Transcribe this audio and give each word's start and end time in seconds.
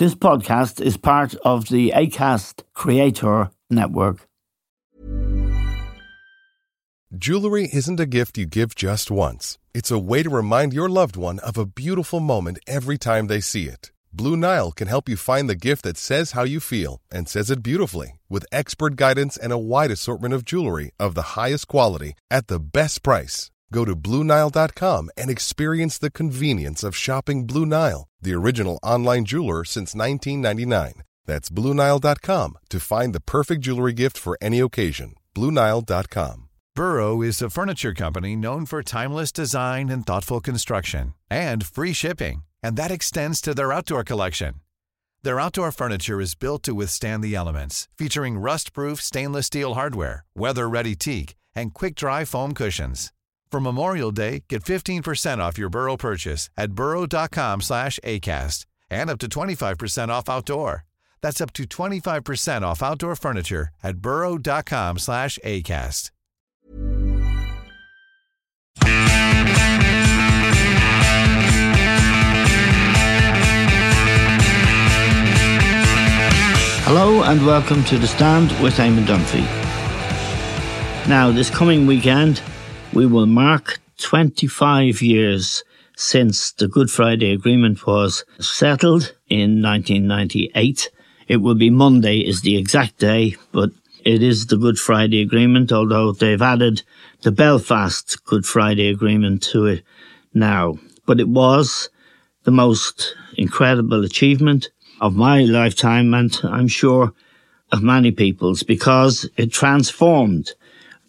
This 0.00 0.14
podcast 0.14 0.80
is 0.80 0.96
part 0.96 1.34
of 1.44 1.68
the 1.68 1.92
ACAST 1.94 2.62
Creator 2.72 3.50
Network. 3.68 4.26
Jewelry 7.18 7.68
isn't 7.70 8.00
a 8.00 8.06
gift 8.06 8.38
you 8.38 8.46
give 8.46 8.74
just 8.74 9.10
once, 9.10 9.58
it's 9.74 9.90
a 9.90 9.98
way 9.98 10.22
to 10.22 10.30
remind 10.30 10.72
your 10.72 10.88
loved 10.88 11.16
one 11.16 11.38
of 11.40 11.58
a 11.58 11.66
beautiful 11.66 12.18
moment 12.18 12.60
every 12.66 12.96
time 12.96 13.26
they 13.26 13.42
see 13.42 13.66
it. 13.66 13.92
Blue 14.10 14.38
Nile 14.38 14.72
can 14.72 14.88
help 14.88 15.06
you 15.06 15.18
find 15.18 15.50
the 15.50 15.54
gift 15.54 15.82
that 15.82 15.98
says 15.98 16.32
how 16.32 16.44
you 16.44 16.60
feel 16.60 17.02
and 17.12 17.28
says 17.28 17.50
it 17.50 17.62
beautifully 17.62 18.18
with 18.30 18.46
expert 18.50 18.96
guidance 18.96 19.36
and 19.36 19.52
a 19.52 19.58
wide 19.58 19.90
assortment 19.90 20.32
of 20.32 20.46
jewelry 20.46 20.92
of 20.98 21.14
the 21.14 21.36
highest 21.36 21.68
quality 21.68 22.14
at 22.30 22.46
the 22.46 22.58
best 22.58 23.02
price. 23.02 23.50
Go 23.72 23.84
to 23.84 23.94
BlueNile.com 23.94 25.10
and 25.16 25.30
experience 25.30 25.98
the 25.98 26.10
convenience 26.10 26.82
of 26.82 26.96
shopping 26.96 27.46
Blue 27.46 27.66
Nile, 27.66 28.08
the 28.20 28.34
original 28.34 28.78
online 28.82 29.24
jeweler 29.24 29.64
since 29.64 29.94
1999. 29.94 31.02
That's 31.26 31.50
BlueNile.com 31.50 32.58
to 32.70 32.80
find 32.80 33.14
the 33.14 33.20
perfect 33.20 33.62
jewelry 33.62 33.92
gift 33.92 34.18
for 34.18 34.36
any 34.40 34.58
occasion. 34.60 35.14
BlueNile.com. 35.34 36.48
Burrow 36.74 37.20
is 37.20 37.42
a 37.42 37.50
furniture 37.50 37.94
company 37.94 38.34
known 38.36 38.64
for 38.64 38.82
timeless 38.82 39.32
design 39.32 39.88
and 39.88 40.06
thoughtful 40.06 40.40
construction 40.40 41.14
and 41.28 41.66
free 41.66 41.92
shipping, 41.92 42.42
and 42.62 42.76
that 42.76 42.90
extends 42.90 43.40
to 43.40 43.54
their 43.54 43.72
outdoor 43.72 44.02
collection. 44.04 44.54
Their 45.22 45.38
outdoor 45.38 45.72
furniture 45.72 46.20
is 46.20 46.34
built 46.34 46.62
to 46.62 46.74
withstand 46.74 47.22
the 47.22 47.34
elements, 47.34 47.88
featuring 47.98 48.38
rust 48.38 48.72
proof 48.72 49.02
stainless 49.02 49.46
steel 49.46 49.74
hardware, 49.74 50.24
weather 50.34 50.68
ready 50.68 50.94
teak, 50.94 51.36
and 51.54 51.74
quick 51.74 51.94
dry 51.94 52.24
foam 52.24 52.54
cushions. 52.54 53.12
For 53.50 53.60
Memorial 53.60 54.12
Day, 54.12 54.44
get 54.48 54.62
15% 54.62 55.38
off 55.38 55.58
your 55.58 55.68
Burrow 55.68 55.96
purchase 55.96 56.48
at 56.56 56.72
burrow.com 56.72 57.60
slash 57.62 57.98
ACAST 58.04 58.64
and 58.88 59.10
up 59.10 59.18
to 59.18 59.28
25% 59.28 60.08
off 60.08 60.28
outdoor. 60.28 60.84
That's 61.20 61.40
up 61.40 61.52
to 61.54 61.64
25% 61.64 62.62
off 62.62 62.82
outdoor 62.82 63.16
furniture 63.16 63.70
at 63.82 63.96
burrow.com 63.98 64.98
slash 64.98 65.38
ACAST. 65.44 66.10
Hello 76.84 77.22
and 77.22 77.44
welcome 77.44 77.84
to 77.84 77.98
The 77.98 78.06
Stand 78.06 78.50
with 78.62 78.74
Eamon 78.74 79.06
Dunphy. 79.06 79.46
Now, 81.08 81.30
this 81.30 81.50
coming 81.50 81.86
weekend, 81.86 82.42
we 82.92 83.06
will 83.06 83.26
mark 83.26 83.78
25 83.98 85.00
years 85.00 85.62
since 85.96 86.52
the 86.52 86.66
Good 86.66 86.90
Friday 86.90 87.32
Agreement 87.32 87.86
was 87.86 88.24
settled 88.40 89.14
in 89.28 89.62
1998. 89.62 90.90
It 91.28 91.36
will 91.36 91.54
be 91.54 91.70
Monday 91.70 92.18
is 92.18 92.42
the 92.42 92.56
exact 92.56 92.98
day, 92.98 93.36
but 93.52 93.70
it 94.04 94.22
is 94.22 94.46
the 94.46 94.56
Good 94.56 94.78
Friday 94.78 95.22
Agreement, 95.22 95.70
although 95.70 96.12
they've 96.12 96.42
added 96.42 96.82
the 97.22 97.30
Belfast 97.30 98.24
Good 98.24 98.44
Friday 98.44 98.88
Agreement 98.88 99.42
to 99.44 99.66
it 99.66 99.84
now. 100.34 100.78
But 101.06 101.20
it 101.20 101.28
was 101.28 101.90
the 102.42 102.50
most 102.50 103.14
incredible 103.36 104.04
achievement 104.04 104.70
of 105.00 105.14
my 105.14 105.42
lifetime 105.42 106.12
and 106.12 106.36
I'm 106.42 106.68
sure 106.68 107.12
of 107.70 107.82
many 107.82 108.10
people's 108.10 108.64
because 108.64 109.28
it 109.36 109.52
transformed 109.52 110.52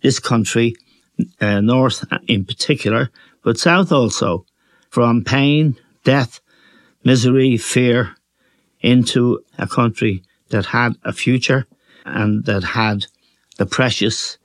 this 0.03 0.19
country 0.19 0.75
uh, 1.39 1.61
north 1.61 2.05
in 2.27 2.45
particular, 2.45 3.09
but 3.43 3.57
south 3.57 3.91
also, 3.91 4.45
from 4.89 5.23
pain, 5.23 5.77
death, 6.03 6.41
misery, 7.03 7.57
fear, 7.57 8.15
into 8.81 9.39
a 9.57 9.67
country 9.67 10.23
that 10.49 10.67
had 10.67 10.93
a 11.03 11.13
future 11.13 11.65
and 12.05 12.45
that 12.45 12.63
had 12.63 13.05
the 13.57 13.65
precious 13.65 14.37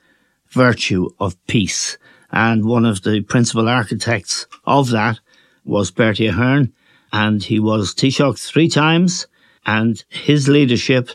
virtue 0.50 1.08
of 1.18 1.36
peace. 1.46 1.98
And 2.30 2.64
one 2.64 2.84
of 2.84 3.02
the 3.02 3.22
principal 3.22 3.68
architects 3.68 4.46
of 4.64 4.90
that 4.90 5.20
was 5.64 5.90
Bertie 5.90 6.26
Ahern, 6.26 6.72
and 7.12 7.42
he 7.42 7.58
was 7.58 7.94
Taoiseach 7.94 8.46
three 8.46 8.68
times, 8.68 9.26
and 9.64 10.02
his 10.08 10.48
leadership 10.48 11.10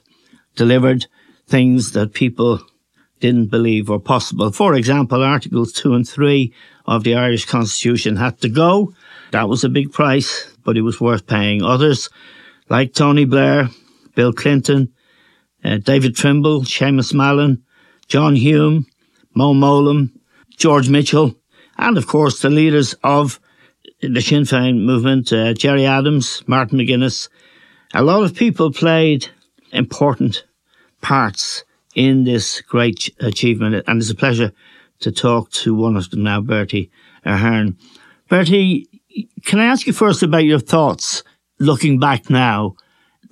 delivered 0.56 1.06
things 1.48 1.92
that 1.92 2.14
people 2.14 2.60
didn't 3.22 3.52
believe 3.52 3.88
were 3.88 4.00
possible. 4.00 4.52
For 4.52 4.76
example, 4.76 5.24
Articles 5.24 5.72
2 5.74 5.94
and 5.94 6.08
3 6.08 6.54
of 6.86 7.04
the 7.04 7.16
Irish 7.16 7.46
Constitution 7.46 8.18
had 8.18 8.42
to 8.42 8.50
go. 8.50 8.94
That 9.32 9.48
was 9.48 9.64
a 9.64 9.70
big 9.70 9.94
price, 9.94 10.52
but 10.66 10.76
it 10.76 10.82
was 10.82 11.00
worth 11.00 11.28
paying. 11.28 11.64
Others, 11.64 12.10
like 12.70 12.94
Tony 12.94 13.26
Blair, 13.26 13.70
Bill 14.16 14.34
Clinton, 14.34 14.92
uh, 15.64 15.78
David 15.78 16.16
Trimble, 16.16 16.64
Seamus 16.64 17.14
Mallon, 17.14 17.64
John 18.08 18.36
Hume, 18.36 18.88
Mo 19.34 19.54
Mowlam, 19.54 20.12
George 20.58 20.90
Mitchell, 20.90 21.36
and 21.78 21.98
of 21.98 22.08
course 22.08 22.42
the 22.42 22.50
leaders 22.50 22.94
of 23.04 23.40
the 24.02 24.22
Sinn 24.22 24.44
Féin 24.44 24.84
movement, 24.84 25.32
uh, 25.32 25.54
Gerry 25.54 25.86
Adams, 25.86 26.44
Martin 26.48 26.80
McGuinness. 26.80 27.30
A 27.94 28.04
lot 28.04 28.24
of 28.24 28.36
people 28.36 28.72
played 28.72 29.30
important 29.72 30.46
parts 31.02 31.64
in 31.96 32.24
this 32.24 32.62
great 32.62 33.14
achievement. 33.20 33.84
And 33.88 34.02
it's 34.02 34.12
a 34.12 34.16
pleasure 34.16 34.52
to 35.00 35.12
talk 35.12 35.52
to 35.52 35.74
one 35.74 35.98
of 35.98 36.10
them 36.10 36.24
now, 36.24 36.42
Bertie 36.42 36.92
Ahern. 37.26 37.78
Bertie, 38.30 38.88
can 39.44 39.60
I 39.60 39.66
ask 39.66 39.88
you 39.88 39.94
first 39.94 40.24
about 40.24 40.46
your 40.46 40.60
thoughts 40.60 41.24
looking 41.60 42.00
back 42.00 42.30
now? 42.30 42.76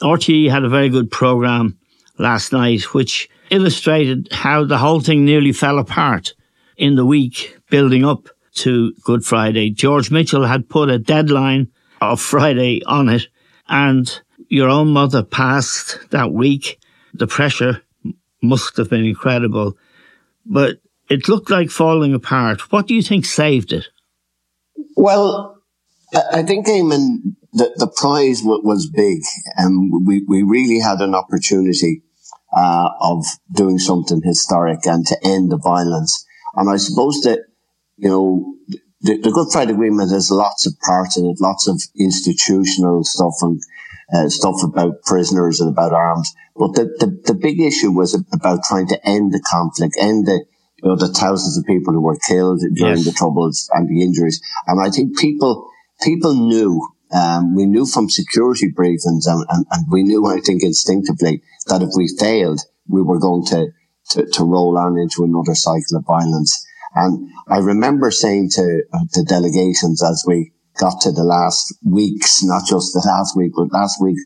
RTE 0.02 0.50
had 0.50 0.64
a 0.64 0.70
very 0.70 0.90
good 0.90 1.12
program 1.12 1.78
last 2.18 2.52
night, 2.52 2.94
which 2.94 3.30
illustrated 3.50 4.30
how 4.32 4.66
the 4.66 4.78
whole 4.78 5.00
thing 5.00 5.26
nearly 5.26 5.52
fell 5.52 5.80
apart 5.80 6.34
in 6.78 6.96
the 6.96 7.06
week 7.06 7.58
building 7.70 8.06
up 8.06 8.30
to 8.56 8.94
Good 9.04 9.26
Friday. 9.26 9.70
George 9.70 10.12
Mitchell 10.12 10.46
had 10.46 10.70
put 10.70 10.90
a 10.90 11.00
deadline 11.00 11.72
of 12.02 12.22
Friday 12.22 12.82
on 12.86 13.10
it, 13.10 13.28
and 13.68 14.22
your 14.48 14.70
own 14.70 14.90
mother 14.90 15.24
passed 15.24 16.00
that 16.12 16.32
week. 16.32 16.80
The 17.14 17.28
pressure 17.28 17.82
must 18.42 18.78
have 18.78 18.90
been 18.90 19.06
incredible. 19.06 19.78
But 20.46 20.78
it 21.10 21.28
looked 21.28 21.50
like 21.50 21.70
falling 21.70 22.14
apart. 22.14 22.72
What 22.72 22.88
do 22.88 22.96
you 22.96 23.02
think 23.02 23.26
saved 23.26 23.74
it? 23.74 23.88
Well, 24.96 25.62
I 26.14 26.44
think, 26.44 26.68
Eamon, 26.68 27.36
the, 27.54 27.72
the 27.76 27.92
prize 27.96 28.42
was 28.44 28.90
big. 28.90 29.22
and 29.56 30.06
we, 30.06 30.24
we 30.28 30.44
really 30.44 30.80
had 30.80 31.02
an 31.02 31.16
opportunity 31.16 32.04
uh, 32.56 32.90
of 33.00 33.26
doing 33.54 33.80
something 33.80 34.22
historic 34.24 34.86
and 34.86 35.06
to 35.08 35.18
end 35.24 35.52
the 35.52 35.58
violence. 35.58 36.26
And 36.56 36.70
I 36.70 36.78
suppose 36.78 37.22
that, 37.22 37.46
you 37.98 38.10
know, 38.10 38.56
the, 39.02 39.18
the 39.18 39.32
Good 39.32 39.52
Friday 39.52 39.74
Agreement 39.74 40.12
has 40.12 40.32
lots 40.32 40.66
of 40.66 40.74
parts 40.80 41.18
in 41.18 41.26
it, 41.26 41.40
lots 41.40 41.68
of 41.68 41.82
institutional 41.98 43.04
stuff 43.04 43.36
and 43.42 43.62
uh, 44.14 44.30
stuff 44.30 44.56
about 44.64 45.02
prisoners 45.04 45.60
and 45.60 45.70
about 45.70 45.94
arms. 45.94 46.34
But 46.56 46.74
the, 46.74 46.86
the, 47.00 47.34
the 47.34 47.34
big 47.34 47.60
issue 47.60 47.92
was 47.92 48.14
about 48.34 48.64
trying 48.64 48.88
to 48.88 49.08
end 49.08 49.32
the 49.32 49.42
conflict, 49.42 49.96
end 50.00 50.26
the, 50.26 50.46
you 50.82 50.90
know, 50.90 50.96
the 50.96 51.08
thousands 51.08 51.58
of 51.58 51.66
people 51.66 51.94
who 51.94 52.02
were 52.02 52.18
killed 52.28 52.62
during 52.76 52.98
yes. 52.98 53.06
the 53.06 53.12
troubles 53.12 53.70
and 53.74 53.88
the 53.88 54.02
injuries. 54.02 54.42
And 54.68 54.82
I 54.82 54.90
think 54.90 55.18
people, 55.18 55.70
people 56.02 56.34
knew, 56.34 56.82
um, 57.12 57.56
we 57.56 57.66
knew 57.66 57.86
from 57.86 58.10
security 58.10 58.72
briefings 58.72 59.26
and, 59.26 59.46
and, 59.50 59.66
and, 59.72 59.86
we 59.90 60.04
knew, 60.04 60.26
I 60.26 60.40
think, 60.40 60.64
instinctively 60.64 61.42
that 61.68 61.82
if 61.82 61.90
we 61.96 62.08
failed, 62.20 62.62
we 62.88 63.02
were 63.02 63.20
going 63.20 63.46
to, 63.48 63.68
to, 64.12 64.26
to 64.26 64.44
roll 64.44 64.78
on 64.78 64.98
into 64.98 65.24
another 65.24 65.56
cycle 65.56 65.98
of 65.98 66.06
violence. 66.06 66.66
And 66.96 67.30
I 67.48 67.58
remember 67.58 68.10
saying 68.12 68.50
to 68.56 68.84
uh, 68.94 69.00
the 69.14 69.24
delegations 69.24 70.04
as 70.04 70.24
we 70.26 70.52
got 70.78 71.02
to 71.02 71.12
the 71.12 71.24
last 71.24 71.74
weeks, 71.84 72.44
not 72.44 72.66
just 72.68 72.94
the 72.94 73.04
last 73.06 73.36
week, 73.36 73.54
but 73.56 73.72
last 73.72 74.02
week, 74.02 74.18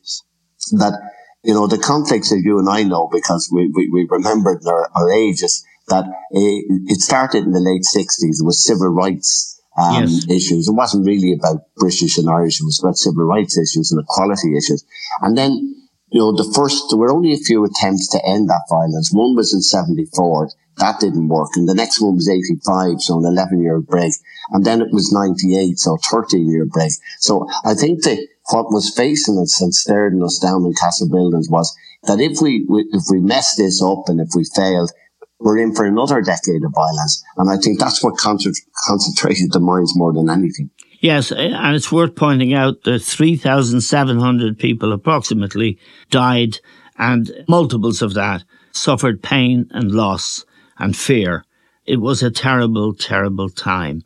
that, 0.74 1.00
you 1.44 1.54
know, 1.54 1.68
the 1.68 1.78
conflicts 1.78 2.30
that 2.30 2.42
you 2.44 2.60
and 2.60 2.70
I 2.70 2.84
know 2.84 3.10
because 3.12 3.50
we, 3.52 3.72
we, 3.74 3.90
we 3.90 4.08
remembered 4.10 4.62
our, 4.68 4.90
our 4.96 5.12
ages, 5.12 5.64
that 5.90 6.06
it, 6.32 6.66
it 6.88 7.02
started 7.02 7.44
in 7.44 7.52
the 7.52 7.60
late 7.60 7.84
60s. 7.84 8.40
It 8.40 8.46
was 8.46 8.64
civil 8.64 8.90
rights 8.90 9.62
um, 9.78 10.04
yes. 10.04 10.30
issues. 10.30 10.68
It 10.68 10.74
wasn't 10.76 11.06
really 11.06 11.34
about 11.34 11.62
British 11.76 12.18
and 12.18 12.30
Irish. 12.30 12.62
It 12.62 12.66
was 12.66 12.80
about 12.82 12.98
civil 12.98 13.26
rights 13.26 13.58
issues 13.58 13.92
and 13.92 14.02
equality 14.02 14.56
issues. 14.56 14.86
And 15.22 15.38
then, 15.38 15.83
you 16.14 16.20
know, 16.20 16.32
the 16.32 16.50
first, 16.54 16.86
there 16.90 17.00
were 17.00 17.12
only 17.12 17.34
a 17.34 17.38
few 17.38 17.66
attempts 17.66 18.08
to 18.10 18.24
end 18.24 18.48
that 18.48 18.70
violence. 18.70 19.12
One 19.12 19.36
was 19.36 19.52
in 19.52 19.62
74. 19.62 20.52
That 20.78 21.00
didn't 21.00 21.28
work. 21.28 21.50
And 21.56 21.68
the 21.68 21.74
next 21.74 22.00
one 22.00 22.16
was 22.16 22.30
85. 22.30 23.02
So 23.02 23.18
an 23.18 23.26
11 23.26 23.64
year 23.64 23.82
break. 23.82 24.14
And 24.52 24.64
then 24.64 24.82
it 24.82 24.94
was 24.94 25.12
98, 25.12 25.80
so 25.80 25.98
13 26.12 26.48
year 26.52 26.66
break. 26.66 26.92
So 27.18 27.50
I 27.66 27.74
think 27.74 28.04
that 28.04 28.20
what 28.52 28.72
was 28.72 28.94
facing 28.96 29.40
us 29.40 29.60
and 29.60 29.74
staring 29.74 30.24
us 30.24 30.38
down 30.38 30.66
in 30.66 30.74
castle 30.74 31.10
buildings 31.10 31.50
was 31.50 31.76
that 32.04 32.20
if 32.20 32.42
we, 32.42 32.64
if 32.92 33.04
we 33.10 33.20
messed 33.20 33.58
this 33.58 33.82
up 33.82 34.04
and 34.08 34.22
if 34.22 34.30
we 34.36 34.46
failed, 34.56 34.92
we're 35.40 35.58
in 35.58 35.74
for 35.74 35.86
another 35.86 36.22
decade 36.22 36.64
of 36.64 36.74
violence. 36.76 37.24
And 37.38 37.50
I 37.50 37.58
think 37.58 37.80
that's 37.80 38.04
what 38.04 38.18
concentrated 38.18 39.52
the 39.52 39.60
minds 39.60 39.98
more 39.98 40.14
than 40.14 40.30
anything. 40.30 40.70
Yes, 41.04 41.34
and 41.34 41.76
it's 41.76 41.92
worth 41.92 42.16
pointing 42.16 42.54
out 42.54 42.84
that 42.84 43.04
3,700 43.04 44.58
people 44.58 44.94
approximately 44.94 45.78
died, 46.10 46.60
and 46.98 47.30
multiples 47.50 48.02
of 48.02 48.14
that 48.14 48.46
suffered 48.72 49.22
pain 49.22 49.70
and 49.72 49.92
loss 49.92 50.46
and 50.80 50.96
fear. 50.96 51.44
It 51.86 51.98
was 51.98 52.24
a 52.24 52.32
terrible, 52.32 52.94
terrible 52.94 53.50
time. 53.50 54.04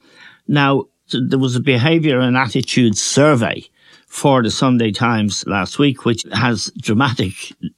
Now, 0.48 0.86
there 1.12 1.38
was 1.38 1.56
a 1.56 1.60
behaviour 1.60 2.20
and 2.20 2.36
attitude 2.36 2.98
survey 2.98 3.66
for 4.08 4.42
the 4.42 4.50
Sunday 4.50 4.92
Times 4.92 5.46
last 5.46 5.78
week, 5.78 6.04
which 6.04 6.26
has 6.34 6.72
dramatic 6.82 7.34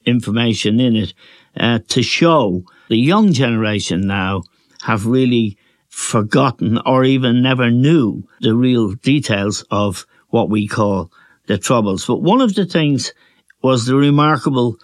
information 0.05 0.79
in 0.79 0.95
it 0.95 1.13
uh, 1.57 1.79
to 1.89 2.01
show 2.03 2.63
the 2.87 2.97
young 2.97 3.33
generation 3.33 4.07
now 4.07 4.43
have 4.83 5.05
really 5.05 5.57
forgotten 5.89 6.77
or 6.85 7.03
even 7.03 7.41
never 7.41 7.69
knew 7.69 8.23
the 8.41 8.55
real 8.55 8.93
details 8.93 9.65
of 9.69 10.05
what 10.29 10.49
we 10.49 10.67
call 10.67 11.11
the 11.47 11.57
troubles. 11.57 12.05
But 12.05 12.21
one 12.21 12.41
of 12.41 12.53
the 12.55 12.65
things 12.65 13.13
was 13.61 13.85
the 13.85 13.95
remarkable 13.95 14.77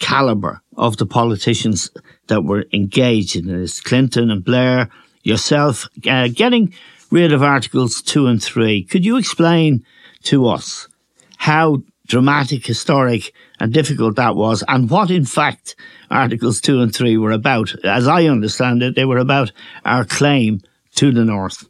caliber 0.00 0.62
of 0.76 0.96
the 0.96 1.06
politicians 1.06 1.90
that 2.28 2.42
were 2.42 2.64
engaged 2.72 3.36
in 3.36 3.46
this. 3.46 3.80
Clinton 3.80 4.30
and 4.30 4.44
Blair, 4.44 4.88
yourself, 5.22 5.88
uh, 6.08 6.28
getting 6.32 6.72
rid 7.10 7.32
of 7.32 7.42
Articles 7.42 8.02
2 8.02 8.26
and 8.26 8.42
3. 8.42 8.84
Could 8.84 9.04
you 9.04 9.16
explain 9.16 9.84
to 10.24 10.48
us 10.48 10.88
how 11.36 11.82
dramatic, 12.06 12.66
historic, 12.66 13.32
and 13.64 13.72
difficult 13.72 14.16
that 14.16 14.36
was, 14.36 14.62
and 14.68 14.90
what, 14.90 15.10
in 15.10 15.24
fact, 15.24 15.74
Articles 16.10 16.60
2 16.60 16.82
and 16.82 16.94
3 16.94 17.16
were 17.16 17.32
about. 17.32 17.74
As 17.82 18.06
I 18.06 18.24
understand 18.24 18.82
it, 18.82 18.94
they 18.94 19.06
were 19.06 19.16
about 19.16 19.52
our 19.86 20.04
claim 20.04 20.60
to 20.96 21.10
the 21.10 21.24
North. 21.24 21.66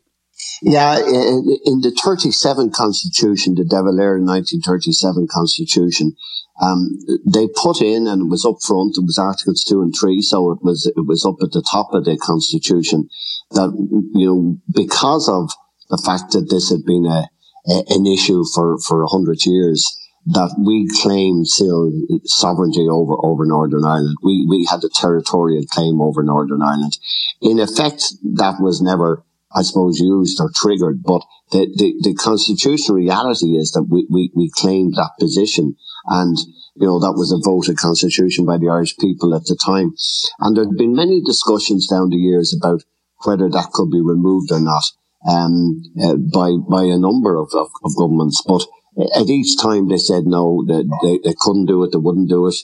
Yeah, 0.61 0.99
in, 0.99 1.57
in 1.65 1.81
the 1.83 1.97
37 2.05 2.73
Constitution, 2.73 3.55
the 3.55 3.65
De 3.65 3.81
Valera 3.81 4.19
1937 4.21 5.29
Constitution, 5.31 6.17
um, 6.61 6.99
they 7.25 7.47
put 7.47 7.81
in, 7.81 8.09
and 8.09 8.23
it 8.23 8.29
was 8.29 8.45
up 8.45 8.57
front, 8.61 8.99
it 8.99 9.07
was 9.07 9.17
Articles 9.17 9.63
2 9.63 9.81
and 9.81 9.95
3, 9.95 10.21
so 10.21 10.51
it 10.51 10.59
was, 10.63 10.91
it 10.97 11.07
was 11.07 11.25
up 11.25 11.37
at 11.43 11.53
the 11.53 11.63
top 11.63 11.95
of 11.95 12.05
the 12.07 12.17
Constitution, 12.17 13.09
that, 13.53 13.71
you 14.15 14.27
know, 14.27 14.57
because 14.75 15.29
of 15.29 15.53
the 15.91 16.03
fact 16.05 16.33
that 16.33 16.51
this 16.51 16.71
had 16.71 16.85
been 16.85 17.07
a, 17.07 17.29
a 17.69 17.85
an 17.91 18.05
issue 18.05 18.43
for, 18.53 18.79
for 18.81 19.05
a 19.05 19.09
hundred 19.09 19.47
years, 19.47 19.97
that 20.27 20.57
we 20.59 20.89
claimed 21.03 21.47
still 21.47 21.93
sovereignty 22.25 22.87
over, 22.89 23.15
over 23.23 23.45
Northern 23.45 23.85
Ireland. 23.85 24.17
We, 24.23 24.47
we 24.49 24.67
had 24.71 24.83
a 24.83 24.89
territorial 24.89 25.65
claim 25.71 26.01
over 26.01 26.23
Northern 26.23 26.63
Ireland. 26.63 26.97
In 27.43 27.59
effect, 27.59 28.05
that 28.35 28.57
was 28.59 28.81
never, 28.81 29.25
I 29.55 29.63
suppose, 29.63 30.01
used 30.01 30.41
or 30.41 30.51
triggered, 30.55 31.03
but 31.03 31.23
the, 31.51 31.69
the, 31.77 31.95
the 32.01 32.15
constitutional 32.15 32.97
reality 32.97 33.57
is 33.57 33.73
that 33.73 33.85
we, 33.85 34.07
we, 34.11 34.31
we 34.35 34.51
claimed 34.57 34.95
that 34.95 35.13
position 35.21 35.77
and, 36.07 36.39
you 36.75 36.87
know, 36.87 36.99
that 37.01 37.13
was 37.17 37.33
a 37.33 37.41
voted 37.45 37.77
constitution 37.77 38.45
by 38.47 38.59
the 38.59 38.69
Irish 38.69 38.97
people 38.97 39.35
at 39.35 39.45
the 39.45 39.57
time. 39.63 39.95
And 40.41 40.57
there 40.57 40.65
had 40.65 40.77
been 40.77 40.95
many 40.95 41.21
discussions 41.21 41.87
down 41.87 42.11
the 42.11 42.17
years 42.17 42.55
about 42.59 42.83
whether 43.25 43.49
that 43.51 43.71
could 43.73 43.91
be 43.91 44.01
removed 44.01 44.53
or 44.53 44.61
not, 44.61 44.85
um, 45.29 45.83
uh, 46.03 46.17
by, 46.17 46.57
by 46.69 46.85
a 46.85 46.99
number 46.99 47.37
of, 47.37 47.49
of, 47.55 47.69
of 47.85 47.97
governments. 47.97 48.43
But 48.47 48.67
at 48.97 49.29
each 49.29 49.59
time 49.61 49.89
they 49.89 49.97
said 49.97 50.25
no, 50.27 50.65
that 50.67 50.85
they, 51.03 51.19
they 51.29 51.35
couldn't 51.39 51.67
do 51.67 51.83
it, 51.85 51.93
they 51.93 51.99
wouldn't 51.99 52.29
do 52.29 52.47
it. 52.47 52.55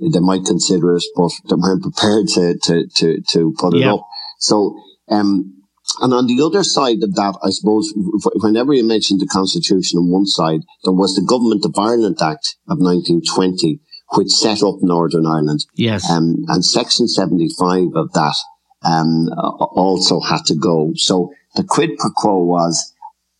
They 0.00 0.20
might 0.20 0.44
consider 0.44 0.94
it, 0.94 1.04
but 1.16 1.32
they 1.48 1.56
weren't 1.56 1.82
prepared 1.82 2.28
to, 2.28 2.56
to, 2.56 2.86
to, 2.96 3.20
to 3.20 3.54
put 3.58 3.74
it 3.74 3.80
yeah. 3.80 3.94
up. 3.94 4.06
So, 4.38 4.78
um, 5.10 5.58
and 6.00 6.14
on 6.14 6.26
the 6.26 6.40
other 6.42 6.62
side 6.62 7.02
of 7.02 7.14
that, 7.14 7.36
I 7.42 7.50
suppose, 7.50 7.92
whenever 8.36 8.72
you 8.72 8.84
mentioned 8.84 9.20
the 9.20 9.26
Constitution 9.26 9.98
on 9.98 10.10
one 10.10 10.26
side, 10.26 10.60
there 10.84 10.92
was 10.92 11.16
the 11.16 11.26
Government 11.26 11.64
of 11.64 11.74
Ireland 11.76 12.18
Act 12.22 12.56
of 12.68 12.78
1920, 12.78 13.80
which 14.14 14.28
set 14.28 14.62
up 14.62 14.76
Northern 14.82 15.26
Ireland. 15.26 15.64
Yes. 15.74 16.08
Um, 16.08 16.44
and 16.48 16.64
Section 16.64 17.08
75 17.08 17.96
of 17.96 18.12
that 18.12 18.36
um, 18.84 19.28
also 19.38 20.20
had 20.20 20.44
to 20.46 20.54
go. 20.54 20.92
So 20.94 21.32
the 21.56 21.64
quid 21.64 21.96
pro 21.98 22.10
quo 22.14 22.44
was 22.44 22.94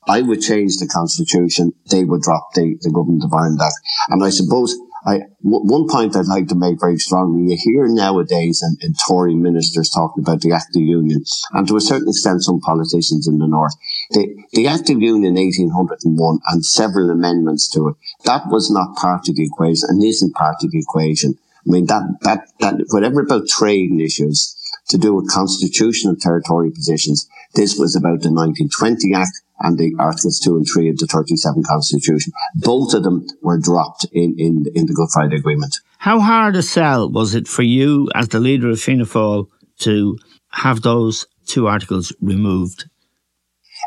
I 0.09 0.23
would 0.23 0.41
change 0.41 0.79
the 0.79 0.89
constitution. 0.89 1.73
They 1.91 2.05
would 2.05 2.23
drop 2.23 2.55
the, 2.55 2.77
the 2.81 2.91
government 2.91 3.25
of 3.25 3.33
Ireland 3.33 3.61
Act. 3.63 3.75
And 4.09 4.25
I 4.25 4.31
suppose 4.31 4.77
I, 5.07 5.21
w- 5.45 5.65
one 5.65 5.89
point 5.89 6.17
I'd 6.17 6.27
like 6.27 6.49
to 6.49 6.55
make 6.55 6.81
very 6.81 6.99
strongly, 6.99 7.53
you 7.53 7.59
hear 7.61 7.87
nowadays 7.89 8.63
in 8.81 8.95
Tory 9.07 9.35
ministers 9.35 9.91
talking 9.91 10.23
about 10.23 10.41
the 10.41 10.53
Act 10.53 10.77
of 10.77 10.83
Union, 10.83 11.23
and 11.53 11.69
to 11.69 11.77
a 11.77 11.81
certain 11.81 12.09
extent 12.09 12.43
some 12.43 12.61
politicians 12.61 13.29
in 13.29 13.39
the 13.39 13.47
North. 13.47 13.75
The, 14.11 14.29
the 14.53 14.67
Act 14.67 14.91
of 14.91 15.01
Union 15.01 15.35
1801 15.35 16.39
and 16.49 16.65
several 16.65 17.11
amendments 17.11 17.69
to 17.71 17.89
it, 17.89 17.97
that 18.25 18.49
was 18.49 18.71
not 18.71 18.97
part 18.97 19.29
of 19.29 19.37
the 19.37 19.45
equation 19.45 19.89
and 19.89 20.03
isn't 20.03 20.35
part 20.35 20.57
of 20.63 20.71
the 20.71 20.79
equation. 20.79 21.35
I 21.67 21.71
mean, 21.71 21.87
that, 21.87 22.03
that, 22.23 22.49
that, 22.61 22.87
whatever 22.91 23.21
about 23.21 23.49
trading 23.49 24.01
issues 24.01 24.55
to 24.89 24.99
do 24.99 25.15
with 25.15 25.31
constitutional 25.31 26.17
territorial 26.17 26.73
positions, 26.73 27.29
this 27.55 27.79
was 27.79 27.95
about 27.95 28.23
the 28.23 28.33
1920 28.33 29.15
Act 29.15 29.43
and 29.61 29.79
the 29.79 29.95
Articles 29.99 30.41
2 30.41 30.57
and 30.57 30.67
3 30.73 30.91
of 30.91 30.99
the 30.99 31.07
37 31.07 31.63
Constitution. 31.65 32.33
Both 32.55 32.95
of 32.95 33.03
them 33.03 33.27
were 33.43 33.59
dropped 33.59 34.07
in, 34.13 34.35
in, 34.39 34.65
in 34.75 34.87
the 34.87 34.95
Good 34.95 35.09
Friday 35.13 35.37
Agreement. 35.37 35.77
How 35.99 36.21
hard 36.21 36.57
a 36.57 36.63
sell 36.63 37.11
was 37.11 37.35
it 37.35 37.49
for 37.49 37.63
you 37.63 38.09
as 38.15 38.29
the 38.29 38.41
leader 38.41 38.71
of 38.71 38.81
Fianna 38.81 39.05
Fáil 39.05 39.49
to 39.81 40.17
have 40.51 40.83
those 40.83 41.27
two 41.47 41.67
articles 41.67 42.13
removed? 42.21 42.89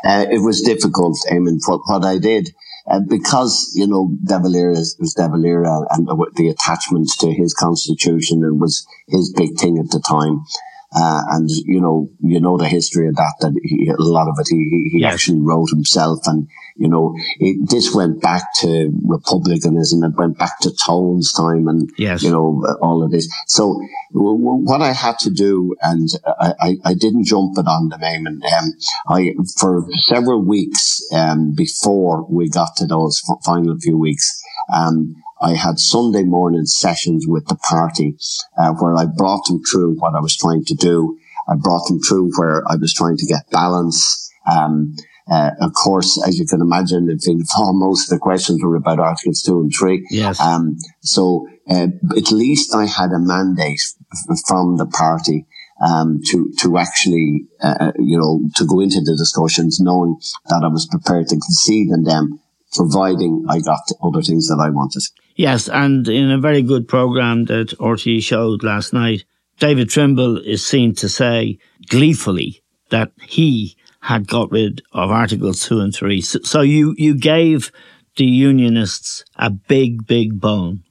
Uh, 0.04 0.26
it 0.30 0.38
was 0.38 0.62
difficult, 0.62 1.16
Eamon. 1.30 1.58
What, 1.66 1.80
what 1.86 2.04
I 2.04 2.18
did, 2.18 2.50
uh, 2.90 3.00
because, 3.08 3.72
you 3.74 3.86
know, 3.86 4.10
De 4.24 4.38
Valera 4.38 4.74
was 4.74 5.14
De 5.16 5.28
Valera 5.28 5.86
and 5.90 6.08
the 6.34 6.48
attachment 6.48 7.08
to 7.20 7.32
his 7.32 7.54
constitution 7.54 8.42
and 8.42 8.60
was 8.60 8.86
his 9.08 9.32
big 9.32 9.58
thing 9.58 9.78
at 9.78 9.90
the 9.90 10.00
time. 10.00 10.44
Uh, 10.94 11.22
and 11.30 11.48
you 11.50 11.80
know, 11.80 12.10
you 12.20 12.40
know 12.40 12.58
the 12.58 12.68
history 12.68 13.08
of 13.08 13.16
that. 13.16 13.34
That 13.40 13.58
he, 13.62 13.88
a 13.88 13.94
lot 13.98 14.28
of 14.28 14.34
it 14.38 14.46
he 14.50 14.90
he 14.92 15.00
yes. 15.00 15.14
actually 15.14 15.40
wrote 15.40 15.70
himself, 15.70 16.20
and 16.26 16.48
you 16.76 16.88
know, 16.88 17.14
it, 17.38 17.70
this 17.70 17.94
went 17.94 18.20
back 18.20 18.42
to 18.60 18.90
republicanism. 19.02 20.04
It 20.04 20.16
went 20.16 20.38
back 20.38 20.58
to 20.60 20.72
Tone's 20.86 21.32
time, 21.32 21.68
and 21.68 21.90
yes. 21.96 22.22
you 22.22 22.30
know, 22.30 22.62
all 22.82 23.02
of 23.02 23.10
this. 23.10 23.28
So 23.46 23.80
w- 24.12 24.38
w- 24.38 24.64
what 24.64 24.82
I 24.82 24.92
had 24.92 25.18
to 25.20 25.30
do, 25.30 25.74
and 25.80 26.08
I, 26.26 26.52
I, 26.60 26.76
I 26.84 26.94
didn't 26.94 27.24
jump 27.24 27.58
it 27.58 27.66
on 27.66 27.88
the 27.88 27.98
name, 27.98 28.26
and 28.26 28.42
um, 28.44 28.72
I 29.08 29.34
for 29.58 29.86
several 29.92 30.42
weeks 30.42 31.02
um, 31.12 31.54
before 31.54 32.26
we 32.28 32.48
got 32.48 32.76
to 32.76 32.86
those 32.86 33.22
f- 33.28 33.44
final 33.44 33.78
few 33.78 33.98
weeks. 33.98 34.42
Um, 34.72 35.16
I 35.42 35.54
had 35.54 35.78
Sunday 35.78 36.22
morning 36.22 36.66
sessions 36.66 37.26
with 37.26 37.46
the 37.46 37.56
party 37.56 38.16
uh, 38.56 38.72
where 38.74 38.96
I 38.96 39.06
brought 39.06 39.44
them 39.46 39.60
through 39.64 39.96
what 39.98 40.14
I 40.14 40.20
was 40.20 40.36
trying 40.36 40.64
to 40.66 40.74
do. 40.74 41.18
I 41.48 41.56
brought 41.56 41.86
them 41.88 42.00
through 42.00 42.32
where 42.36 42.62
I 42.70 42.76
was 42.76 42.94
trying 42.94 43.16
to 43.16 43.26
get 43.26 43.50
balance. 43.50 44.30
Um, 44.50 44.94
uh, 45.30 45.50
of 45.60 45.72
course, 45.74 46.22
as 46.26 46.38
you 46.38 46.46
can 46.46 46.60
imagine, 46.60 47.08
in 47.10 47.18
most 47.58 48.10
of 48.10 48.16
the 48.16 48.20
questions 48.20 48.62
were 48.62 48.76
about 48.76 49.00
Articles 49.00 49.42
2 49.42 49.60
and 49.60 49.72
3. 49.76 50.06
Yes. 50.10 50.40
Um, 50.40 50.76
so 51.00 51.48
uh, 51.68 51.88
at 52.16 52.30
least 52.30 52.74
I 52.74 52.86
had 52.86 53.10
a 53.10 53.18
mandate 53.18 53.80
f- 54.12 54.38
from 54.46 54.76
the 54.76 54.86
party 54.86 55.46
um, 55.84 56.20
to 56.26 56.52
to 56.60 56.78
actually 56.78 57.46
uh, 57.62 57.74
uh, 57.80 57.92
you 57.98 58.18
know 58.18 58.40
to 58.56 58.64
go 58.64 58.80
into 58.80 59.00
the 59.00 59.16
discussions, 59.16 59.80
knowing 59.80 60.16
that 60.48 60.62
I 60.62 60.68
was 60.68 60.86
prepared 60.86 61.28
to 61.28 61.36
concede 61.36 61.88
in 61.88 62.04
them, 62.04 62.40
providing 62.72 63.44
I 63.48 63.60
got 63.60 63.80
other 64.02 64.22
things 64.22 64.48
that 64.48 64.60
I 64.60 64.70
wanted. 64.70 65.02
Yes, 65.36 65.68
and 65.68 66.06
in 66.08 66.30
a 66.30 66.38
very 66.38 66.62
good 66.62 66.88
programme 66.88 67.46
that 67.46 67.68
RTE 67.78 68.22
showed 68.22 68.62
last 68.62 68.92
night, 68.92 69.24
David 69.58 69.90
Trimble 69.90 70.38
is 70.38 70.66
seen 70.66 70.94
to 70.96 71.08
say 71.08 71.58
gleefully 71.88 72.62
that 72.90 73.12
he 73.22 73.76
had 74.00 74.26
got 74.26 74.50
rid 74.50 74.82
of 74.92 75.10
Articles 75.10 75.66
2 75.66 75.80
and 75.80 75.94
3. 75.94 76.20
So, 76.20 76.60
you, 76.60 76.94
you 76.98 77.14
gave 77.14 77.70
the 78.16 78.26
Unionists 78.26 79.24
a 79.36 79.50
big, 79.50 80.06
big 80.06 80.40
bone. 80.40 80.82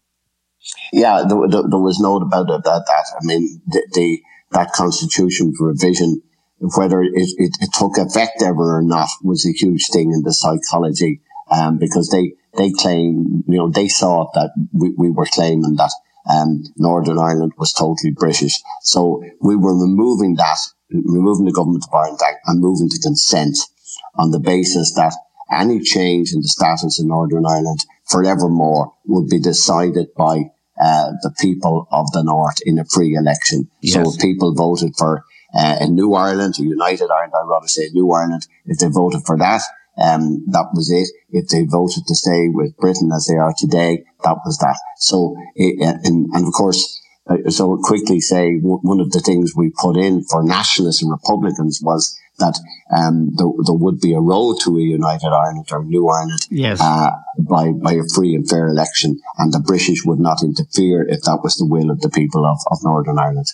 Yeah, 0.94 1.24
there, 1.28 1.48
there, 1.48 1.64
there 1.70 1.80
was 1.80 2.00
no 2.00 2.20
doubt 2.20 2.50
about 2.50 2.64
that. 2.64 2.86
that 2.86 3.06
I 3.22 3.26
mean, 3.26 3.62
the, 3.68 3.88
the 3.94 4.22
that 4.52 4.72
constitution 4.74 5.54
revision, 5.60 6.22
whether 6.60 7.02
it, 7.02 7.12
it, 7.14 7.58
it, 7.60 7.70
took 7.74 7.98
effect 7.98 8.42
ever 8.42 8.78
or 8.78 8.82
not, 8.82 9.08
was 9.24 9.46
a 9.46 9.52
huge 9.52 9.88
thing 9.92 10.12
in 10.12 10.22
the 10.24 10.34
psychology, 10.34 11.22
um, 11.52 11.78
because 11.78 12.10
they, 12.10 12.34
they 12.58 12.72
claim, 12.72 13.44
you 13.48 13.58
know, 13.58 13.70
they 13.70 13.88
thought 13.88 14.34
that 14.34 14.52
we, 14.74 14.94
we 14.98 15.10
were 15.10 15.26
claiming 15.26 15.76
that 15.76 15.92
um, 16.30 16.64
Northern 16.78 17.20
Ireland 17.20 17.54
was 17.58 17.74
totally 17.74 18.12
British. 18.12 18.62
So 18.82 19.24
we 19.42 19.56
were 19.56 19.78
removing 19.78 20.36
that, 20.36 20.58
removing 20.90 21.46
the 21.46 21.52
government 21.52 21.86
of 21.88 21.94
Ireland 21.94 22.20
Act 22.24 22.40
and 22.46 22.62
moving 22.62 22.90
to 22.90 23.00
consent 23.00 23.58
on 24.16 24.32
the 24.32 24.40
basis 24.40 24.94
that 24.96 25.14
any 25.52 25.80
change 25.82 26.32
in 26.34 26.42
the 26.42 26.48
status 26.48 27.00
of 27.00 27.08
Northern 27.08 27.46
Ireland 27.46 27.86
forevermore 28.10 28.94
would 29.06 29.28
be 29.28 29.40
decided 29.40 30.14
by 30.16 30.52
uh, 30.82 31.12
the 31.22 31.34
people 31.40 31.88
of 31.92 32.12
the 32.12 32.24
North 32.24 32.58
in 32.66 32.80
a 32.80 32.86
free 32.86 33.16
election. 33.16 33.70
Yes. 33.82 33.94
So 33.94 34.14
if 34.14 34.22
people 34.22 34.54
voted 34.54 34.94
for 34.98 35.26
uh, 35.54 35.78
a 35.82 35.88
new 35.88 36.14
Ireland, 36.14 36.56
a 36.58 36.64
united 36.64 37.10
Ireland, 37.12 37.34
I'd 37.36 37.48
rather 37.48 37.68
say 37.68 37.88
a 37.88 37.92
new 37.92 38.12
Ireland, 38.12 38.48
if 38.66 38.80
they 38.80 38.88
voted 38.88 39.22
for 39.26 39.38
that, 39.38 39.62
um, 39.98 40.46
that 40.48 40.68
was 40.74 40.92
it. 40.92 41.10
If 41.30 41.50
they 41.50 41.64
voted 41.66 42.04
to 42.08 42.16
stay 42.16 42.48
with 42.48 42.78
Britain 42.78 43.12
as 43.16 43.28
they 43.28 43.38
are 43.38 43.54
today, 43.58 44.04
that 44.24 44.38
was 44.46 44.58
that. 44.60 44.80
So, 44.98 45.36
it, 45.56 45.80
and, 45.82 46.30
and 46.34 46.48
of 46.48 46.54
course, 46.54 47.00
uh, 47.28 47.50
so 47.50 47.78
quickly 47.84 48.20
say 48.20 48.58
one 48.62 49.00
of 49.00 49.12
the 49.12 49.20
things 49.20 49.54
we 49.56 49.72
put 49.78 49.98
in 49.98 50.24
for 50.24 50.44
nationalists 50.44 51.02
and 51.02 51.12
Republicans 51.12 51.80
was 51.84 52.18
that 52.40 52.58
um, 52.96 53.30
there, 53.36 53.48
there, 53.66 53.76
would 53.76 54.00
be 54.02 54.14
a 54.14 54.20
road 54.20 54.58
to 54.64 54.78
a 54.78 54.82
united 54.82 55.28
Ireland 55.28 55.68
or 55.72 55.84
new 55.84 56.08
Ireland 56.08 56.48
yes. 56.50 56.80
uh, 56.82 57.12
by, 57.40 57.72
by 57.72 57.94
a 57.94 58.04
free 58.16 58.34
and 58.34 58.50
fair 58.50 58.68
election, 58.68 59.20
and 59.38 59.54
the 59.54 59.60
British 59.60 60.04
would 60.06 60.20
not 60.20 60.44
interfere 60.44 61.04
if 61.08 61.22
that 61.24 61.42
was 61.44 61.56
the 61.56 61.66
will 61.66 61.92
of 61.92 62.02
the 62.02 62.10
people 62.10 62.46
of, 62.46 62.58
of 62.72 62.80
Northern 62.84 63.20
Ireland. 63.20 63.48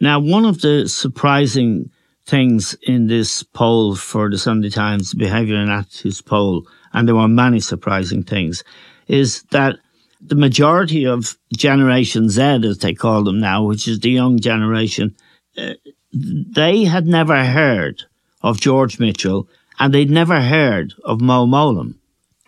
Now, 0.00 0.20
one 0.20 0.44
of 0.44 0.60
the 0.60 0.88
surprising 0.88 1.90
things 2.26 2.74
in 2.82 3.06
this 3.06 3.42
poll 3.42 3.94
for 3.94 4.28
the 4.28 4.38
Sunday 4.38 4.70
Times 4.70 5.14
Behaviour 5.14 5.56
and 5.56 5.70
Attitudes 5.70 6.20
poll, 6.20 6.66
and 6.92 7.06
there 7.06 7.14
were 7.14 7.28
many 7.28 7.60
surprising 7.60 8.22
things, 8.22 8.64
is 9.06 9.42
that 9.50 9.76
the 10.20 10.34
majority 10.34 11.06
of 11.06 11.36
Generation 11.56 12.28
Z, 12.28 12.42
as 12.42 12.78
they 12.78 12.94
call 12.94 13.22
them 13.24 13.38
now, 13.38 13.64
which 13.64 13.86
is 13.86 14.00
the 14.00 14.10
young 14.10 14.38
generation, 14.38 15.14
uh, 15.56 15.74
they 16.12 16.84
had 16.84 17.06
never 17.06 17.44
heard 17.44 18.02
of 18.42 18.60
George 18.60 18.98
Mitchell 18.98 19.48
and 19.78 19.92
they'd 19.92 20.10
never 20.10 20.40
heard 20.40 20.94
of 21.04 21.20
Mo 21.20 21.46
Mowlam. 21.46 21.94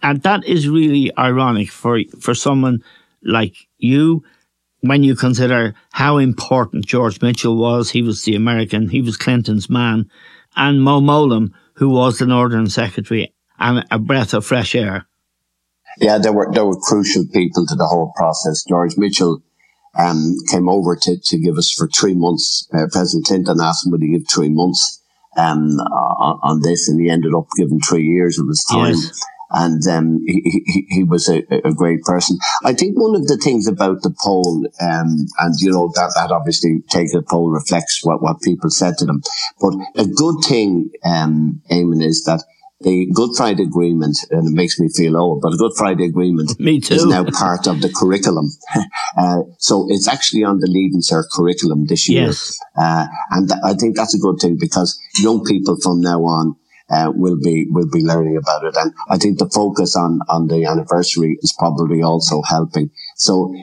And 0.03 0.23
that 0.23 0.45
is 0.45 0.69
really 0.69 1.17
ironic 1.19 1.71
for, 1.71 2.01
for 2.21 2.35
someone 2.35 2.83
like 3.23 3.55
you 3.79 4.25
when 4.81 5.03
you 5.03 5.15
consider 5.15 5.75
how 5.93 6.19
important 6.19 6.87
George 6.87 7.21
Mitchell 7.21 7.57
was. 7.57 7.91
He 7.91 8.03
was 8.03 8.25
the 8.25 8.37
American, 8.37 8.89
he 8.89 9.03
was 9.03 9.17
Clinton's 9.17 9.69
man, 9.69 10.11
and 10.57 10.83
Mo 10.83 11.01
Mowlam, 11.01 11.53
who 11.75 11.89
was 11.89 12.19
the 12.19 12.27
Northern 12.27 12.69
Secretary 12.69 13.33
and 13.59 13.85
a 13.91 13.99
breath 13.99 14.35
of 14.35 14.45
fresh 14.45 14.75
air. 14.75 15.07
Yeah, 16.01 16.19
there 16.19 16.33
were 16.33 16.49
there 16.53 16.65
were 16.65 16.79
crucial 16.79 17.25
people 17.33 17.67
to 17.67 17.75
the 17.75 17.87
whole 17.87 18.13
process. 18.17 18.65
George 18.69 18.97
Mitchell 18.97 19.43
um, 19.97 20.37
came 20.51 20.69
over 20.69 20.95
to, 20.95 21.19
to 21.19 21.39
give 21.39 21.57
us 21.57 21.73
for 21.73 21.89
three 21.89 22.15
months. 22.15 22.69
Uh, 22.73 22.87
President 22.93 23.27
Clinton 23.27 23.61
asked 23.61 23.85
him 23.85 23.93
would 23.93 24.03
he 24.03 24.13
give 24.13 24.29
three 24.33 24.49
months 24.49 25.03
um, 25.37 25.79
on, 25.81 26.39
on, 26.43 26.63
this, 26.63 26.89
and 26.89 27.01
he 27.01 27.11
ended 27.11 27.35
up 27.35 27.47
giving 27.57 27.81
three 27.81 28.05
years 28.05 28.39
of 28.39 28.47
his 28.49 28.65
time. 28.71 28.95
Yes. 28.95 29.21
And 29.51 29.87
um, 29.87 30.21
he, 30.27 30.63
he, 30.67 30.87
he 30.89 31.05
was 31.05 31.29
a, 31.29 31.43
a, 31.65 31.73
great 31.73 32.03
person. 32.03 32.37
I 32.65 32.75
think 32.75 32.99
one 32.99 33.15
of 33.15 33.27
the 33.29 33.39
things 33.39 33.67
about 33.67 34.03
the 34.03 34.15
poll, 34.23 34.67
um, 34.81 35.27
and 35.39 35.55
you 35.59 35.71
know 35.71 35.91
that 35.95 36.13
that 36.17 36.31
obviously 36.31 36.83
take 36.91 37.13
the 37.13 37.23
poll 37.23 37.49
reflects 37.49 38.05
what 38.05 38.21
what 38.21 38.43
people 38.43 38.69
said 38.69 38.99
to 38.99 39.07
them, 39.07 39.23
but 39.59 39.73
a 39.97 40.07
good 40.07 40.45
thing, 40.47 40.91
um, 41.03 41.63
Eamon, 41.71 42.05
is 42.05 42.25
that 42.25 42.45
the 42.81 43.11
Good 43.13 43.31
Friday 43.37 43.65
Agreement, 43.65 44.17
and 44.31 44.49
it 44.49 44.55
makes 44.55 44.79
me 44.79 44.89
feel 44.89 45.17
old, 45.17 45.41
but 45.43 45.51
the 45.51 45.57
Good 45.57 45.73
Friday 45.77 46.05
Agreement 46.05 46.53
is 46.61 47.05
now 47.05 47.25
part 47.25 47.67
of 47.67 47.81
the 47.81 47.93
curriculum. 47.93 48.51
uh, 49.19 49.43
so 49.59 49.87
it's 49.89 50.07
actually 50.07 50.45
on 50.45 50.61
the 50.61 50.69
Leaving 50.69 51.01
Cert 51.01 51.25
curriculum 51.33 51.87
this 51.87 52.09
year. 52.09 52.27
Yes. 52.27 52.59
Uh, 52.77 53.07
and 53.31 53.49
th- 53.49 53.61
I 53.65 53.75
think 53.75 53.97
that's 53.97 54.15
a 54.15 54.19
good 54.19 54.39
thing 54.41 54.59
because 54.61 54.99
young 55.19 55.45
people 55.45 55.77
from 55.83 56.01
now 56.01 56.21
on 56.21 56.55
uh, 56.91 57.13
will 57.15 57.39
be 57.39 57.67
will 57.71 57.89
be 57.91 58.01
learning 58.05 58.37
about 58.37 58.65
it. 58.65 58.77
And 58.77 58.93
I 59.09 59.19
think 59.19 59.39
the 59.39 59.49
focus 59.49 59.97
on 59.97 60.21
on 60.29 60.47
the 60.47 60.65
anniversary 60.65 61.39
is 61.43 61.55
probably 61.59 62.03
also 62.03 62.43
helping. 62.43 62.91
So 63.17 63.55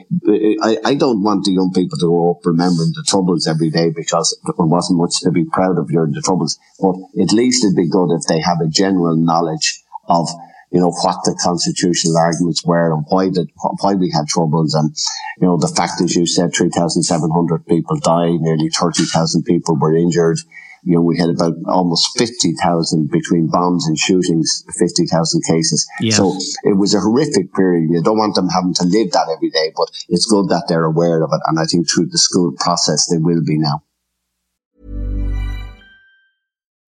I, 0.62 0.78
I 0.84 0.94
don't 0.94 1.22
want 1.22 1.44
the 1.44 1.52
young 1.52 1.72
people 1.72 1.98
to 1.98 2.06
grow 2.06 2.30
up 2.32 2.46
remembering 2.46 2.92
the 2.94 3.04
troubles 3.06 3.46
every 3.46 3.70
day 3.70 3.90
because 3.90 4.38
there 4.44 4.66
wasn't 4.66 5.00
much 5.00 5.20
to 5.20 5.30
be 5.30 5.44
proud 5.44 5.78
of 5.78 5.88
during 5.88 6.12
the 6.12 6.22
troubles. 6.22 6.58
But 6.80 6.96
at 7.20 7.32
least 7.32 7.64
it'd 7.64 7.76
be 7.76 7.88
good 7.88 8.10
if 8.12 8.26
they 8.28 8.40
have 8.40 8.60
a 8.60 8.68
general 8.68 9.16
knowledge 9.16 9.82
of 10.08 10.28
you 10.72 10.80
know, 10.80 10.90
what 10.90 11.16
the 11.24 11.38
constitutional 11.42 12.18
arguments 12.18 12.64
were 12.64 12.92
and 12.92 13.04
why 13.08 13.28
the, 13.28 13.46
why 13.80 13.94
we 13.94 14.10
had 14.10 14.26
troubles. 14.26 14.74
And, 14.74 14.94
you 15.40 15.46
know, 15.46 15.56
the 15.56 15.68
fact, 15.68 16.02
as 16.02 16.14
you 16.16 16.26
said, 16.26 16.54
3,700 16.54 17.66
people 17.66 17.96
died, 18.00 18.40
nearly 18.40 18.68
30,000 18.68 19.44
people 19.44 19.76
were 19.76 19.96
injured 19.96 20.38
you 20.86 20.94
know, 20.94 21.02
we 21.02 21.18
had 21.18 21.30
about 21.30 21.54
almost 21.66 22.16
50,000 22.16 23.10
between 23.10 23.48
bombs 23.48 23.88
and 23.88 23.98
shootings, 23.98 24.64
50,000 24.78 25.42
cases. 25.42 25.84
So 26.10 26.38
it 26.62 26.78
was 26.78 26.94
a 26.94 27.00
horrific 27.00 27.52
period. 27.54 27.90
You 27.90 28.02
don't 28.02 28.16
want 28.16 28.36
them 28.36 28.48
having 28.48 28.72
to 28.74 28.84
live 28.84 29.10
that 29.10 29.28
every 29.28 29.50
day, 29.50 29.72
but 29.76 29.90
it's 30.08 30.26
good 30.26 30.48
that 30.50 30.66
they're 30.68 30.84
aware 30.84 31.24
of 31.24 31.30
it. 31.32 31.40
And 31.46 31.58
I 31.58 31.64
think 31.64 31.90
through 31.90 32.06
the 32.06 32.18
school 32.18 32.52
process, 32.56 33.08
they 33.10 33.18
will 33.18 33.42
be 33.44 33.58
now. 33.58 33.82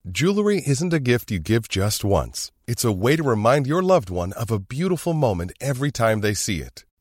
Jewelry 0.09 0.63
isn't 0.65 0.93
a 0.93 1.01
gift 1.01 1.33
you 1.33 1.41
give 1.41 1.69
just 1.69 2.05
once. 2.05 2.53
It's 2.69 2.85
a 2.85 2.93
way 2.93 3.17
to 3.17 3.25
remind 3.25 3.67
your 3.67 3.83
loved 3.83 4.11
one 4.11 4.33
of 4.35 4.53
a 4.53 4.61
beautiful 4.61 5.13
moment 5.13 5.53
every 5.61 5.91
time 5.91 6.21
they 6.21 6.35
see 6.35 6.61
it. 6.61 6.85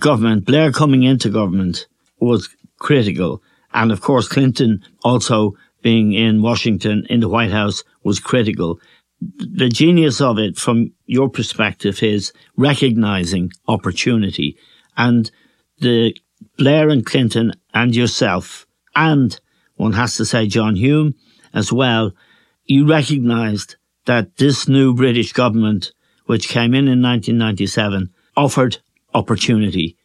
government, 0.00 0.44
Blair 0.44 0.72
coming 0.72 1.02
into 1.02 1.28
government 1.28 1.86
was 2.18 2.48
critical. 2.78 3.42
And 3.72 3.92
of 3.92 4.00
course, 4.00 4.28
Clinton 4.28 4.82
also 5.04 5.54
being 5.82 6.12
in 6.12 6.42
Washington 6.42 7.06
in 7.08 7.20
the 7.20 7.28
White 7.28 7.52
House 7.52 7.84
was 8.02 8.20
critical. 8.20 8.80
The 9.20 9.68
genius 9.68 10.20
of 10.20 10.38
it 10.38 10.56
from 10.56 10.92
your 11.06 11.28
perspective 11.28 12.02
is 12.02 12.32
recognizing 12.56 13.52
opportunity 13.68 14.56
and 14.96 15.30
the 15.78 16.16
Blair 16.56 16.88
and 16.88 17.04
Clinton 17.04 17.52
and 17.74 17.94
yourself 17.94 18.66
and 18.96 19.38
one 19.76 19.92
has 19.92 20.16
to 20.16 20.24
say 20.24 20.46
John 20.46 20.76
Hume 20.76 21.14
as 21.54 21.72
well. 21.72 22.12
You 22.64 22.86
recognized 22.86 23.76
that 24.06 24.36
this 24.36 24.68
new 24.68 24.94
British 24.94 25.32
government 25.32 25.92
which 26.30 26.48
came 26.48 26.74
in 26.74 26.86
in 26.86 27.02
1997, 27.02 28.08
offered 28.36 28.78
opportunity. 29.14 29.96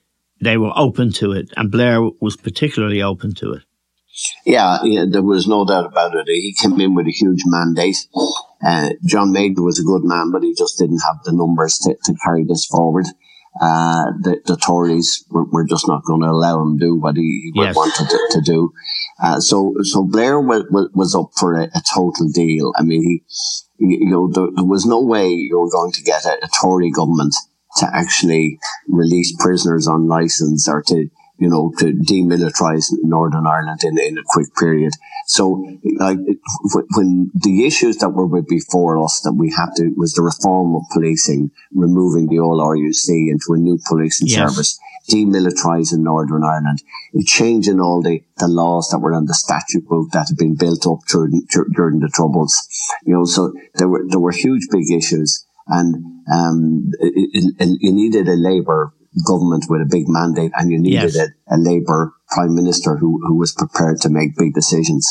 They 0.42 0.58
were 0.58 0.74
open 0.76 1.12
to 1.14 1.32
it, 1.32 1.52
and 1.56 1.72
Blair 1.72 2.02
was 2.20 2.36
particularly 2.36 3.02
open 3.02 3.34
to 3.36 3.54
it. 3.54 3.64
Yeah, 4.46 4.80
yeah, 4.84 5.06
there 5.10 5.24
was 5.24 5.48
no 5.48 5.66
doubt 5.66 5.86
about 5.86 6.16
it. 6.16 6.28
He 6.28 6.56
came 6.62 6.80
in 6.80 6.96
with 6.96 7.08
a 7.08 7.12
huge 7.12 7.42
mandate. 7.46 7.98
Uh, 8.66 8.92
John 9.06 9.32
Major 9.32 9.62
was 9.62 9.80
a 9.80 9.84
good 9.84 10.04
man, 10.04 10.32
but 10.32 10.44
he 10.44 10.54
just 10.54 10.78
didn't 10.78 11.02
have 11.06 11.24
the 11.24 11.34
numbers 11.34 11.78
to, 11.80 11.96
to 12.06 12.16
carry 12.24 12.46
this 12.46 12.66
forward. 12.66 13.06
Uh, 13.60 14.12
the, 14.22 14.42
the, 14.46 14.58
Tories 14.58 15.24
were, 15.30 15.46
were, 15.46 15.64
just 15.64 15.88
not 15.88 16.04
going 16.04 16.22
to 16.22 16.28
allow 16.28 16.62
him 16.62 16.78
do 16.78 16.96
what 16.96 17.16
he, 17.16 17.52
yes. 17.56 17.74
wanted 17.74 18.10
to, 18.10 18.20
to 18.32 18.42
do. 18.42 18.72
Uh, 19.22 19.40
so, 19.40 19.74
so 19.82 20.04
Blair 20.04 20.42
was, 20.42 20.66
was 20.94 21.16
up 21.16 21.30
for 21.38 21.54
a, 21.54 21.64
a, 21.64 21.82
total 21.94 22.28
deal. 22.34 22.74
I 22.78 22.84
mean, 22.84 23.02
he, 23.02 23.24
you 23.80 24.10
know, 24.10 24.30
there, 24.30 24.48
there, 24.54 24.66
was 24.66 24.86
no 24.86 25.02
way 25.02 25.30
you 25.30 25.58
were 25.58 25.70
going 25.70 25.94
to 25.94 26.04
get 26.04 26.26
a, 26.26 26.34
a 26.44 26.50
Tory 26.62 26.92
government 26.92 27.34
to 27.78 27.90
actually 27.94 28.60
release 28.88 29.36
prisoners 29.38 29.88
on 29.88 30.08
license 30.08 30.68
or 30.68 30.82
to, 30.84 31.10
you 31.38 31.50
know, 31.50 31.72
to 31.80 31.94
demilitarize 31.94 32.86
Northern 33.04 33.46
Ireland 33.46 33.82
in, 33.84 33.98
in 34.00 34.18
a 34.18 34.24
quick 34.26 34.56
period. 34.56 34.94
So, 35.28 35.66
like, 35.98 36.20
when 36.96 37.32
the 37.34 37.66
issues 37.66 37.98
that 37.98 38.10
were 38.10 38.42
before 38.42 39.04
us 39.04 39.22
that 39.22 39.34
we 39.34 39.52
had 39.52 39.72
to 39.78 39.90
was 39.98 40.14
the 40.14 40.22
reform 40.22 40.76
of 40.76 40.84
policing, 40.94 41.52
removing 41.74 42.28
the 42.28 42.40
old 42.40 42.62
RUC 42.62 43.30
into 43.30 43.54
a 43.54 43.58
new 43.58 43.80
policing 43.88 44.28
yes. 44.28 44.38
service, 44.38 44.80
demilitarising 45.10 46.00
Northern 46.00 46.44
Ireland, 46.44 46.82
changing 47.26 47.80
all 47.80 48.02
the, 48.02 48.24
the 48.38 48.48
laws 48.48 48.90
that 48.90 49.00
were 49.00 49.14
in 49.14 49.26
the 49.26 49.34
statute 49.34 49.88
book 49.88 50.10
that 50.12 50.28
had 50.30 50.38
been 50.38 50.56
built 50.56 50.88
up 50.88 51.00
during, 51.08 51.42
during 51.74 52.00
the 52.00 52.10
Troubles. 52.14 52.56
You 53.06 53.16
know, 53.16 53.26
so 53.26 53.54
there 53.76 53.88
were, 53.88 54.04
there 54.08 54.20
were 54.20 54.32
huge 54.32 54.68
big 54.72 54.92
issues 54.92 55.45
and, 55.68 55.96
um, 56.32 56.92
it, 57.00 57.56
it, 57.60 57.78
you 57.82 57.92
needed 57.92 58.28
a 58.28 58.36
Labour 58.36 58.94
government 59.28 59.66
with 59.70 59.82
a 59.82 59.88
big 59.90 60.08
mandate 60.08 60.52
and 60.56 60.72
you 60.72 60.80
needed 60.80 61.14
yes. 61.14 61.18
a, 61.18 61.56
a 61.56 61.58
Labour 61.58 62.14
prime 62.30 62.56
minister 62.56 62.98
who, 62.98 63.20
who 63.26 63.38
was 63.38 63.54
prepared 63.54 64.00
to 64.02 64.10
make 64.10 64.36
big 64.38 64.54
decisions. 64.54 65.08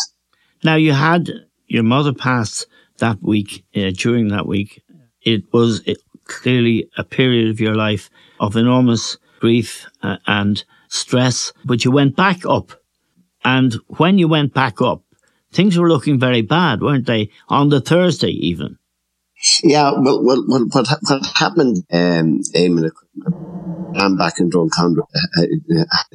Now 0.62 0.76
you 0.76 0.92
had 0.92 1.30
your 1.66 1.82
mother 1.82 2.12
pass 2.12 2.66
that 2.98 3.22
week, 3.22 3.64
uh, 3.74 3.90
during 3.96 4.28
that 4.28 4.46
week. 4.46 4.82
It 5.22 5.44
was 5.52 5.82
clearly 6.24 6.90
a 6.96 7.04
period 7.04 7.50
of 7.50 7.60
your 7.60 7.74
life 7.74 8.10
of 8.40 8.56
enormous 8.56 9.16
grief 9.40 9.86
uh, 10.02 10.18
and 10.26 10.64
stress, 10.88 11.52
but 11.64 11.84
you 11.84 11.90
went 11.90 12.16
back 12.16 12.46
up. 12.46 12.72
And 13.44 13.74
when 13.88 14.18
you 14.18 14.28
went 14.28 14.54
back 14.54 14.80
up, 14.80 15.02
things 15.52 15.78
were 15.78 15.88
looking 15.88 16.18
very 16.18 16.42
bad, 16.42 16.80
weren't 16.80 17.06
they? 17.06 17.30
On 17.48 17.68
the 17.68 17.80
Thursday, 17.80 18.30
even. 18.30 18.78
Yeah, 19.62 19.92
well, 19.92 20.24
well, 20.24 20.44
well 20.46 20.66
what, 20.70 20.86
what 21.02 21.26
happened, 21.36 21.84
um, 21.92 22.40
Eamon, 22.54 22.90
I'm 23.96 24.16
back 24.16 24.38
in 24.38 24.50
Drumcondra, 24.50 25.06
had 25.34 25.48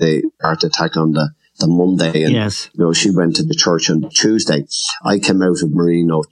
a 0.02 0.24
heart 0.42 0.64
attack 0.64 0.98
on 0.98 1.12
the, 1.12 1.30
the 1.60 1.68
Monday. 1.68 2.24
And, 2.24 2.34
yes. 2.34 2.70
you 2.74 2.84
know, 2.84 2.94
she 2.94 3.12
went 3.12 3.36
to 3.36 3.44
the 3.44 3.54
church 3.54 3.90
on 3.90 4.10
Tuesday. 4.10 4.66
I 5.04 5.20
came 5.20 5.42
out 5.44 5.62
of 5.62 5.72
Marino 5.72 6.24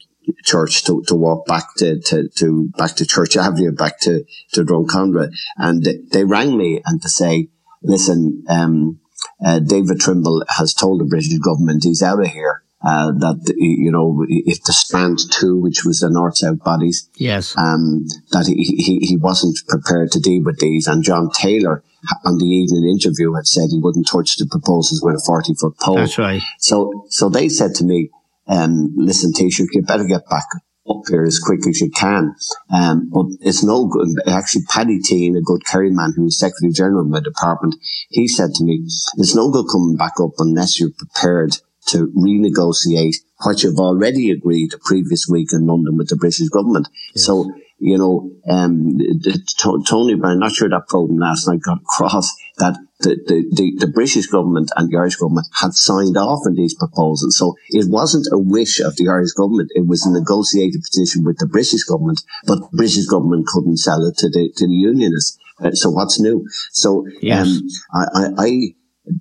church 0.44 0.84
to, 0.86 1.04
to 1.08 1.16
walk 1.16 1.46
back 1.46 1.64
to, 1.78 2.00
to, 2.02 2.30
to, 2.30 2.70
back 2.78 2.96
to 2.96 3.06
Church 3.06 3.38
Avenue, 3.38 3.72
back 3.72 4.00
to, 4.02 4.26
to 4.54 4.64
Drumcondra. 4.64 5.32
And 5.56 5.84
they, 5.84 6.00
they 6.12 6.24
rang 6.24 6.58
me 6.58 6.82
and 6.86 7.02
to 7.02 7.10
say, 7.10 7.50
listen, 7.82 8.44
um, 8.50 9.00
uh, 9.46 9.60
David 9.60 10.00
Trimble 10.00 10.44
has 10.50 10.74
told 10.74 11.00
the 11.00 11.06
British 11.06 11.38
government 11.38 11.84
he's 11.84 12.04
out 12.04 12.20
of 12.20 12.28
here 12.28 12.64
uh, 12.84 13.12
that 13.12 13.54
you 13.58 13.92
know 13.92 14.24
if 14.30 14.64
the 14.64 14.74
strand 14.74 15.20
two, 15.32 15.60
which 15.60 15.84
was 15.84 16.02
the 16.02 16.10
north 16.10 16.38
south 16.38 16.64
bodies, 16.64 17.10
yes, 17.16 17.58
um, 17.58 18.06
that 18.32 18.46
he, 18.46 18.54
he 18.56 19.00
he 19.00 19.18
wasn't 19.18 19.58
prepared 19.68 20.12
to 20.12 20.20
deal 20.20 20.44
with 20.44 20.60
these, 20.60 20.88
and 20.88 21.04
John 21.04 21.30
Taylor 21.32 21.84
on 22.24 22.38
the 22.38 22.46
evening 22.46 22.88
interview 22.88 23.34
had 23.34 23.48
said 23.48 23.70
he 23.72 23.80
wouldn't 23.80 24.08
touch 24.08 24.38
the 24.38 24.46
proposals 24.46 25.02
with 25.04 25.16
a 25.16 25.24
forty 25.26 25.56
foot 25.56 25.78
pole. 25.80 25.96
That's 25.96 26.18
right. 26.18 26.42
So 26.60 27.06
so 27.10 27.30
they 27.30 27.50
said 27.50 27.74
to 27.76 27.84
me, 27.84 28.12
um, 28.48 28.94
"Listen, 28.96 29.34
Taoiseach, 29.34 29.74
you 29.74 29.82
better 29.82 30.06
get 30.06 30.28
back." 30.30 30.46
Up 30.90 31.04
here 31.10 31.26
as 31.26 31.38
quick 31.38 31.68
as 31.68 31.82
you 31.82 31.92
can, 31.92 32.34
um, 32.74 33.10
but 33.12 33.26
it's 33.42 33.62
no 33.62 33.88
good. 33.88 34.08
Actually, 34.26 34.64
Paddy 34.70 35.00
Teahon, 35.00 35.38
a 35.38 35.42
good 35.42 35.66
Kerry 35.66 35.92
man 35.92 36.14
who 36.16 36.24
was 36.24 36.40
Secretary 36.40 36.72
General 36.72 37.02
of 37.02 37.08
my 37.10 37.20
department, 37.20 37.76
he 38.08 38.26
said 38.26 38.54
to 38.54 38.64
me, 38.64 38.84
"It's 39.18 39.36
no 39.36 39.52
good 39.52 39.66
coming 39.70 39.98
back 39.98 40.14
up 40.22 40.32
unless 40.38 40.80
you're 40.80 40.92
prepared 40.98 41.58
to 41.88 42.08
renegotiate 42.16 43.16
what 43.44 43.64
you've 43.64 43.80
already 43.80 44.32
agreed 44.32 44.72
the 44.72 44.80
previous 44.80 45.28
week 45.30 45.50
in 45.54 45.66
London 45.66 45.98
with 45.98 46.10
the 46.10 46.16
British 46.16 46.50
government. 46.50 46.88
Yes. 47.14 47.26
So, 47.26 47.52
you 47.80 47.98
know, 47.98 48.32
um, 48.50 48.98
the, 48.98 49.14
the, 49.22 49.84
Tony 49.88 50.16
Brown, 50.16 50.40
not 50.40 50.52
sure 50.52 50.70
that 50.70 50.88
program 50.88 51.20
last 51.20 51.48
night 51.48 51.62
got 51.62 51.78
across 51.78 52.34
that 52.58 52.76
the, 53.02 53.10
the, 53.28 53.46
the, 53.52 53.86
the, 53.86 53.92
British 53.92 54.26
government 54.26 54.72
and 54.76 54.90
the 54.90 54.98
Irish 54.98 55.18
government 55.18 55.48
had 55.62 55.74
signed 55.74 56.18
off 56.18 56.40
on 56.48 56.56
these 56.56 56.74
proposals. 56.74 57.38
So 57.38 57.56
it 57.70 57.88
wasn't 57.88 58.28
a 58.32 58.40
wish 58.40 58.80
of 58.80 58.96
the 58.96 59.10
Irish 59.10 59.34
government. 59.34 59.70
It 59.76 59.86
was 59.86 60.04
a 60.06 60.12
negotiated 60.12 60.82
position 60.82 61.24
with 61.24 61.38
the 61.38 61.46
British 61.46 61.84
government, 61.84 62.22
but 62.48 62.60
the 62.60 62.70
British 62.74 63.06
government 63.06 63.46
couldn't 63.46 63.78
sell 63.78 64.04
it 64.06 64.18
to 64.18 64.30
the, 64.30 64.52
to 64.58 64.68
the 64.68 64.74
unionists. 64.74 65.38
Uh, 65.64 65.72
so 65.72 65.92
what's 65.92 66.20
new? 66.20 66.48
So, 66.72 67.06
yes. 67.22 67.46
um, 67.46 67.68
I, 67.94 68.06
I, 68.14 68.30
I 68.38 68.76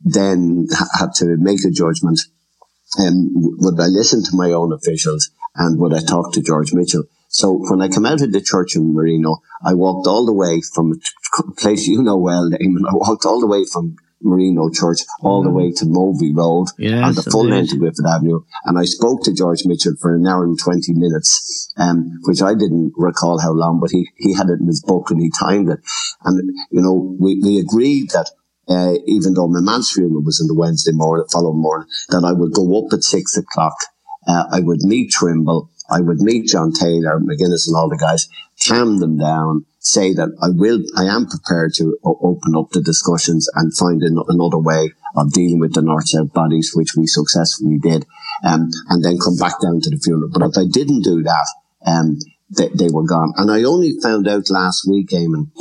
then 0.04 0.66
had 0.98 1.12
to 1.16 1.36
make 1.36 1.64
a 1.64 1.70
judgment 1.70 2.20
um, 2.98 3.30
would 3.34 3.80
I 3.80 3.86
listen 3.86 4.22
to 4.24 4.36
my 4.36 4.52
own 4.52 4.72
officials 4.72 5.30
and 5.54 5.78
would 5.80 5.94
I 5.94 6.00
talk 6.00 6.32
to 6.32 6.42
George 6.42 6.72
Mitchell? 6.72 7.04
So 7.28 7.52
when 7.52 7.82
I 7.82 7.88
came 7.88 8.06
out 8.06 8.22
of 8.22 8.32
the 8.32 8.40
church 8.40 8.76
in 8.76 8.94
Marino, 8.94 9.42
I 9.64 9.74
walked 9.74 10.06
all 10.06 10.24
the 10.24 10.32
way 10.32 10.60
from 10.74 11.00
a 11.38 11.52
place 11.52 11.86
you 11.86 12.02
know 12.02 12.16
well, 12.16 12.48
Eamon. 12.50 12.88
I 12.88 12.94
walked 12.94 13.26
all 13.26 13.40
the 13.40 13.46
way 13.46 13.64
from 13.70 13.96
Marino 14.22 14.70
Church 14.70 15.00
all 15.20 15.42
the 15.42 15.48
mm-hmm. 15.48 15.58
way 15.58 15.72
to 15.72 15.84
Mobhi 15.84 16.34
Road 16.34 16.68
yes, 16.78 17.04
on 17.04 17.14
the 17.14 17.22
full 17.22 17.46
length 17.46 17.72
of 17.72 17.78
Griffith 17.78 18.06
Avenue. 18.06 18.40
And 18.64 18.78
I 18.78 18.84
spoke 18.84 19.22
to 19.24 19.34
George 19.34 19.66
Mitchell 19.66 19.94
for 20.00 20.14
an 20.14 20.26
hour 20.26 20.44
and 20.44 20.58
20 20.58 20.94
minutes, 20.94 21.72
um, 21.76 22.18
which 22.22 22.42
I 22.42 22.54
didn't 22.54 22.94
recall 22.96 23.40
how 23.40 23.52
long, 23.52 23.80
but 23.80 23.90
he, 23.90 24.08
he 24.16 24.34
had 24.34 24.48
it 24.48 24.60
in 24.60 24.66
his 24.66 24.82
book 24.82 25.10
and 25.10 25.20
he 25.20 25.30
timed 25.30 25.70
it. 25.70 25.80
And, 26.24 26.40
you 26.70 26.82
know, 26.82 27.16
we, 27.20 27.40
we 27.42 27.58
agreed 27.58 28.10
that 28.10 28.30
uh, 28.68 28.94
even 29.06 29.34
though 29.34 29.48
my 29.48 29.60
man's 29.60 29.92
funeral 29.92 30.22
was 30.22 30.40
on 30.40 30.48
the 30.48 30.54
Wednesday 30.54 30.92
morning, 30.92 31.24
the 31.26 31.32
following 31.32 31.60
morning, 31.60 31.88
that 32.08 32.24
I 32.24 32.32
would 32.32 32.52
go 32.52 32.78
up 32.78 32.92
at 32.92 33.04
six 33.04 33.36
o'clock. 33.36 33.76
Uh, 34.26 34.44
I 34.50 34.60
would 34.60 34.82
meet 34.82 35.12
Trimble. 35.12 35.70
I 35.88 36.00
would 36.00 36.20
meet 36.20 36.48
John 36.48 36.72
Taylor, 36.72 37.20
McGuinness 37.20 37.68
and 37.68 37.76
all 37.76 37.88
the 37.88 37.96
guys, 37.96 38.28
calm 38.66 38.98
them 38.98 39.18
down, 39.18 39.66
say 39.78 40.12
that 40.14 40.30
I 40.42 40.48
will, 40.50 40.82
I 40.96 41.04
am 41.04 41.26
prepared 41.26 41.74
to 41.74 41.96
open 42.04 42.56
up 42.56 42.70
the 42.70 42.82
discussions 42.82 43.48
and 43.54 43.72
find 43.76 44.02
an- 44.02 44.22
another 44.26 44.58
way 44.58 44.90
of 45.14 45.32
dealing 45.32 45.60
with 45.60 45.74
the 45.74 45.82
North-South 45.82 46.32
bodies, 46.32 46.72
which 46.74 46.96
we 46.96 47.06
successfully 47.06 47.78
did, 47.78 48.04
um, 48.44 48.68
and 48.88 49.04
then 49.04 49.18
come 49.18 49.36
back 49.36 49.60
down 49.62 49.80
to 49.80 49.90
the 49.90 50.00
funeral. 50.02 50.30
But 50.32 50.42
if 50.42 50.58
I 50.58 50.64
didn't 50.68 51.02
do 51.02 51.22
that, 51.22 51.46
um, 51.86 52.18
they, 52.50 52.68
they 52.74 52.88
were 52.90 53.06
gone. 53.06 53.32
And 53.36 53.48
I 53.48 53.62
only 53.62 53.92
found 54.02 54.26
out 54.26 54.50
last 54.50 54.88
week, 54.88 55.10
Eamon, 55.10 55.52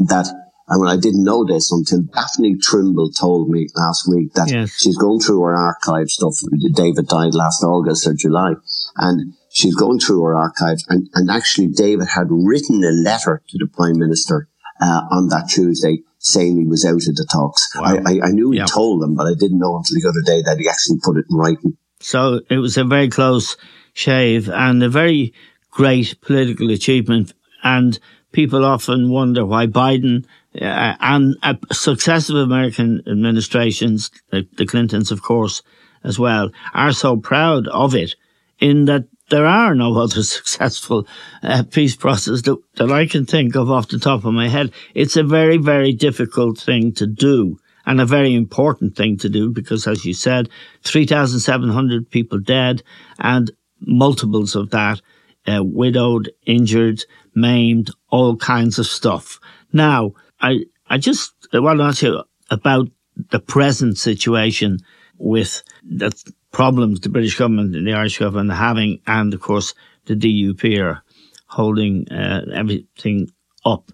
that 0.00 0.26
and 0.70 0.88
I 0.88 0.96
didn't 0.96 1.24
know 1.24 1.44
this 1.44 1.72
until 1.72 2.02
Daphne 2.02 2.56
Trimble 2.62 3.10
told 3.10 3.50
me 3.50 3.66
last 3.74 4.08
week 4.08 4.32
that 4.34 4.50
yes. 4.50 4.80
she's 4.80 4.96
going 4.96 5.18
through 5.18 5.42
her 5.42 5.56
archive 5.56 6.08
stuff. 6.08 6.34
David 6.74 7.08
died 7.08 7.34
last 7.34 7.64
August 7.64 8.06
or 8.06 8.14
July. 8.14 8.52
And 8.96 9.34
she's 9.50 9.74
going 9.74 9.98
through 9.98 10.22
her 10.22 10.36
archives. 10.36 10.86
And, 10.88 11.08
and 11.14 11.28
actually, 11.28 11.68
David 11.68 12.06
had 12.14 12.28
written 12.30 12.84
a 12.84 12.92
letter 12.92 13.42
to 13.48 13.58
the 13.58 13.66
Prime 13.66 13.98
Minister 13.98 14.48
uh, 14.80 15.02
on 15.10 15.28
that 15.28 15.48
Tuesday 15.50 15.98
saying 16.18 16.56
he 16.56 16.66
was 16.66 16.84
out 16.84 16.94
of 16.94 17.16
the 17.16 17.26
talks. 17.30 17.68
Wow. 17.74 17.96
I, 18.06 18.12
I, 18.12 18.28
I, 18.28 18.30
knew 18.30 18.52
he 18.52 18.58
yep. 18.58 18.68
told 18.68 19.02
them, 19.02 19.16
but 19.16 19.26
I 19.26 19.34
didn't 19.34 19.58
know 19.58 19.76
until 19.76 19.96
the 20.00 20.08
other 20.08 20.22
day 20.24 20.42
that 20.42 20.58
he 20.58 20.68
actually 20.68 20.98
put 21.02 21.16
it 21.16 21.24
in 21.28 21.36
writing. 21.36 21.76
So 22.00 22.40
it 22.48 22.58
was 22.58 22.76
a 22.76 22.84
very 22.84 23.08
close 23.08 23.56
shave 23.92 24.48
and 24.48 24.82
a 24.82 24.88
very 24.88 25.34
great 25.70 26.20
political 26.20 26.70
achievement. 26.70 27.32
And 27.62 27.98
people 28.32 28.64
often 28.64 29.10
wonder 29.10 29.44
why 29.44 29.66
Biden 29.66 30.26
uh, 30.54 30.94
and 31.00 31.36
uh, 31.42 31.54
successive 31.72 32.36
American 32.36 33.02
administrations, 33.06 34.10
the, 34.30 34.46
the 34.56 34.66
Clintons, 34.66 35.10
of 35.10 35.22
course, 35.22 35.62
as 36.02 36.18
well, 36.18 36.50
are 36.74 36.92
so 36.92 37.16
proud 37.16 37.68
of 37.68 37.94
it 37.94 38.14
in 38.58 38.86
that 38.86 39.04
there 39.28 39.46
are 39.46 39.74
no 39.74 39.96
other 40.00 40.22
successful 40.22 41.06
uh, 41.42 41.62
peace 41.70 41.96
process 41.96 42.42
that, 42.42 42.58
that 42.76 42.90
I 42.90 43.06
can 43.06 43.26
think 43.26 43.54
of 43.54 43.70
off 43.70 43.88
the 43.88 43.98
top 43.98 44.24
of 44.24 44.34
my 44.34 44.48
head. 44.48 44.72
It's 44.94 45.16
a 45.16 45.22
very, 45.22 45.56
very 45.56 45.92
difficult 45.92 46.58
thing 46.58 46.92
to 46.94 47.06
do 47.06 47.58
and 47.86 48.00
a 48.00 48.06
very 48.06 48.34
important 48.34 48.96
thing 48.96 49.16
to 49.18 49.28
do 49.28 49.50
because, 49.50 49.86
as 49.86 50.04
you 50.04 50.14
said, 50.14 50.48
3,700 50.84 52.10
people 52.10 52.38
dead 52.38 52.82
and 53.18 53.50
multiples 53.80 54.54
of 54.54 54.70
that, 54.70 55.00
uh, 55.46 55.62
widowed, 55.64 56.30
injured, 56.44 57.04
maimed, 57.34 57.90
all 58.10 58.36
kinds 58.36 58.78
of 58.78 58.86
stuff. 58.86 59.40
Now, 59.72 60.12
I, 60.40 60.60
I 60.88 60.98
just 60.98 61.32
want 61.52 61.78
to 61.78 61.84
ask 61.84 62.02
you 62.02 62.22
about 62.50 62.88
the 63.30 63.40
present 63.40 63.98
situation 63.98 64.78
with 65.18 65.62
the 65.82 66.12
problems 66.52 67.00
the 67.00 67.08
British 67.08 67.38
government 67.38 67.76
and 67.76 67.86
the 67.86 67.92
Irish 67.92 68.18
government 68.18 68.50
are 68.50 68.54
having, 68.54 69.00
and 69.06 69.32
of 69.34 69.40
course 69.40 69.74
the 70.06 70.14
DUP 70.14 70.80
are 70.80 71.02
holding 71.46 72.10
uh, 72.10 72.46
everything 72.52 73.28
up. 73.64 73.92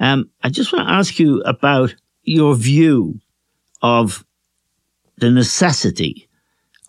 Um, 0.00 0.30
I 0.42 0.48
just 0.48 0.72
want 0.72 0.88
to 0.88 0.94
ask 0.94 1.18
you 1.18 1.40
about 1.42 1.94
your 2.22 2.54
view 2.54 3.20
of 3.82 4.24
the 5.18 5.30
necessity 5.30 6.28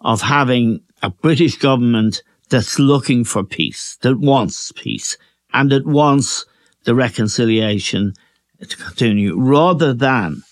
of 0.02 0.22
having 0.22 0.82
a 1.04 1.10
British 1.10 1.58
government 1.58 2.24
that's 2.50 2.80
looking 2.80 3.24
for 3.24 3.44
peace, 3.44 3.98
that 4.02 4.20
wants 4.20 4.72
peace, 4.72 5.18
and 5.54 5.72
that 5.72 5.86
wants 5.86 6.46
the 6.86 6.96
reconciliation 6.96 8.14
to 8.66 8.78
continue, 8.78 9.38
rather 9.38 9.94
than 9.94 10.44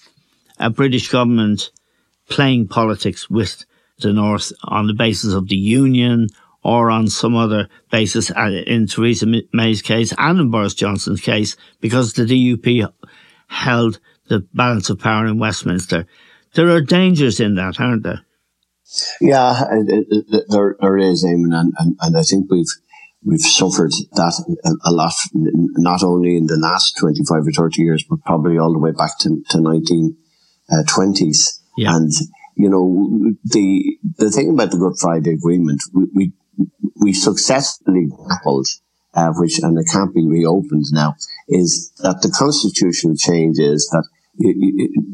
a 0.59 0.69
British 0.69 1.09
government 1.09 1.71
playing 2.29 2.67
politics 2.67 3.29
with 3.29 3.65
the 3.99 4.13
North 4.13 4.51
on 4.63 4.87
the 4.87 4.93
basis 4.93 5.33
of 5.33 5.47
the 5.47 5.55
Union 5.55 6.27
or 6.63 6.89
on 6.89 7.07
some 7.07 7.35
other 7.35 7.67
basis 7.91 8.31
uh, 8.31 8.61
in 8.65 8.87
Theresa 8.87 9.27
May's 9.51 9.81
case 9.81 10.13
and 10.17 10.39
in 10.39 10.49
Boris 10.49 10.73
Johnson's 10.73 11.21
case, 11.21 11.57
because 11.81 12.13
the 12.13 12.23
DUP 12.23 12.91
held 13.47 13.99
the 14.29 14.39
balance 14.53 14.89
of 14.89 14.99
power 14.99 15.25
in 15.25 15.37
Westminster. 15.37 16.07
There 16.53 16.69
are 16.69 16.81
dangers 16.81 17.39
in 17.39 17.55
that, 17.55 17.79
aren't 17.79 18.03
there? 18.03 18.21
Yeah, 19.19 19.63
it, 19.71 20.07
it, 20.09 20.45
there, 20.49 20.75
there 20.79 20.97
is, 20.97 21.25
Eamon, 21.25 21.53
and, 21.53 21.73
and, 21.77 21.97
and, 21.99 22.17
I 22.17 22.21
think 22.21 22.51
we've 22.51 22.65
we've 23.25 23.39
suffered 23.39 23.91
that 24.13 24.55
a, 24.65 24.89
a, 24.89 24.91
lot, 24.91 25.13
not 25.33 26.03
only 26.03 26.37
in 26.37 26.47
the 26.47 26.57
last 26.57 26.97
25 26.99 27.47
or 27.47 27.51
30 27.51 27.81
years, 27.81 28.03
but 28.09 28.23
probably 28.25 28.57
all 28.57 28.73
the 28.73 28.79
way 28.79 28.91
back 28.91 29.17
to, 29.19 29.43
to 29.49 29.57
1920s. 29.57 30.15
Uh, 30.69 31.61
yeah. 31.77 31.95
And, 31.95 32.11
you 32.55 32.69
know, 32.69 33.33
the, 33.45 33.97
the 34.17 34.29
thing 34.29 34.49
about 34.51 34.71
the 34.71 34.77
Good 34.77 34.99
Friday 34.99 35.31
Agreement, 35.31 35.81
we, 35.93 36.05
we, 36.13 36.33
we 37.01 37.13
successfully 37.13 38.07
grappled, 38.09 38.67
uh, 39.13 39.31
which, 39.35 39.59
and 39.59 39.77
it 39.77 39.87
can't 39.91 40.13
be 40.13 40.25
reopened 40.25 40.85
now, 40.91 41.15
is 41.47 41.91
that 41.99 42.21
the 42.21 42.29
constitutional 42.29 43.15
change 43.15 43.59
is 43.59 43.89
that 43.91 44.07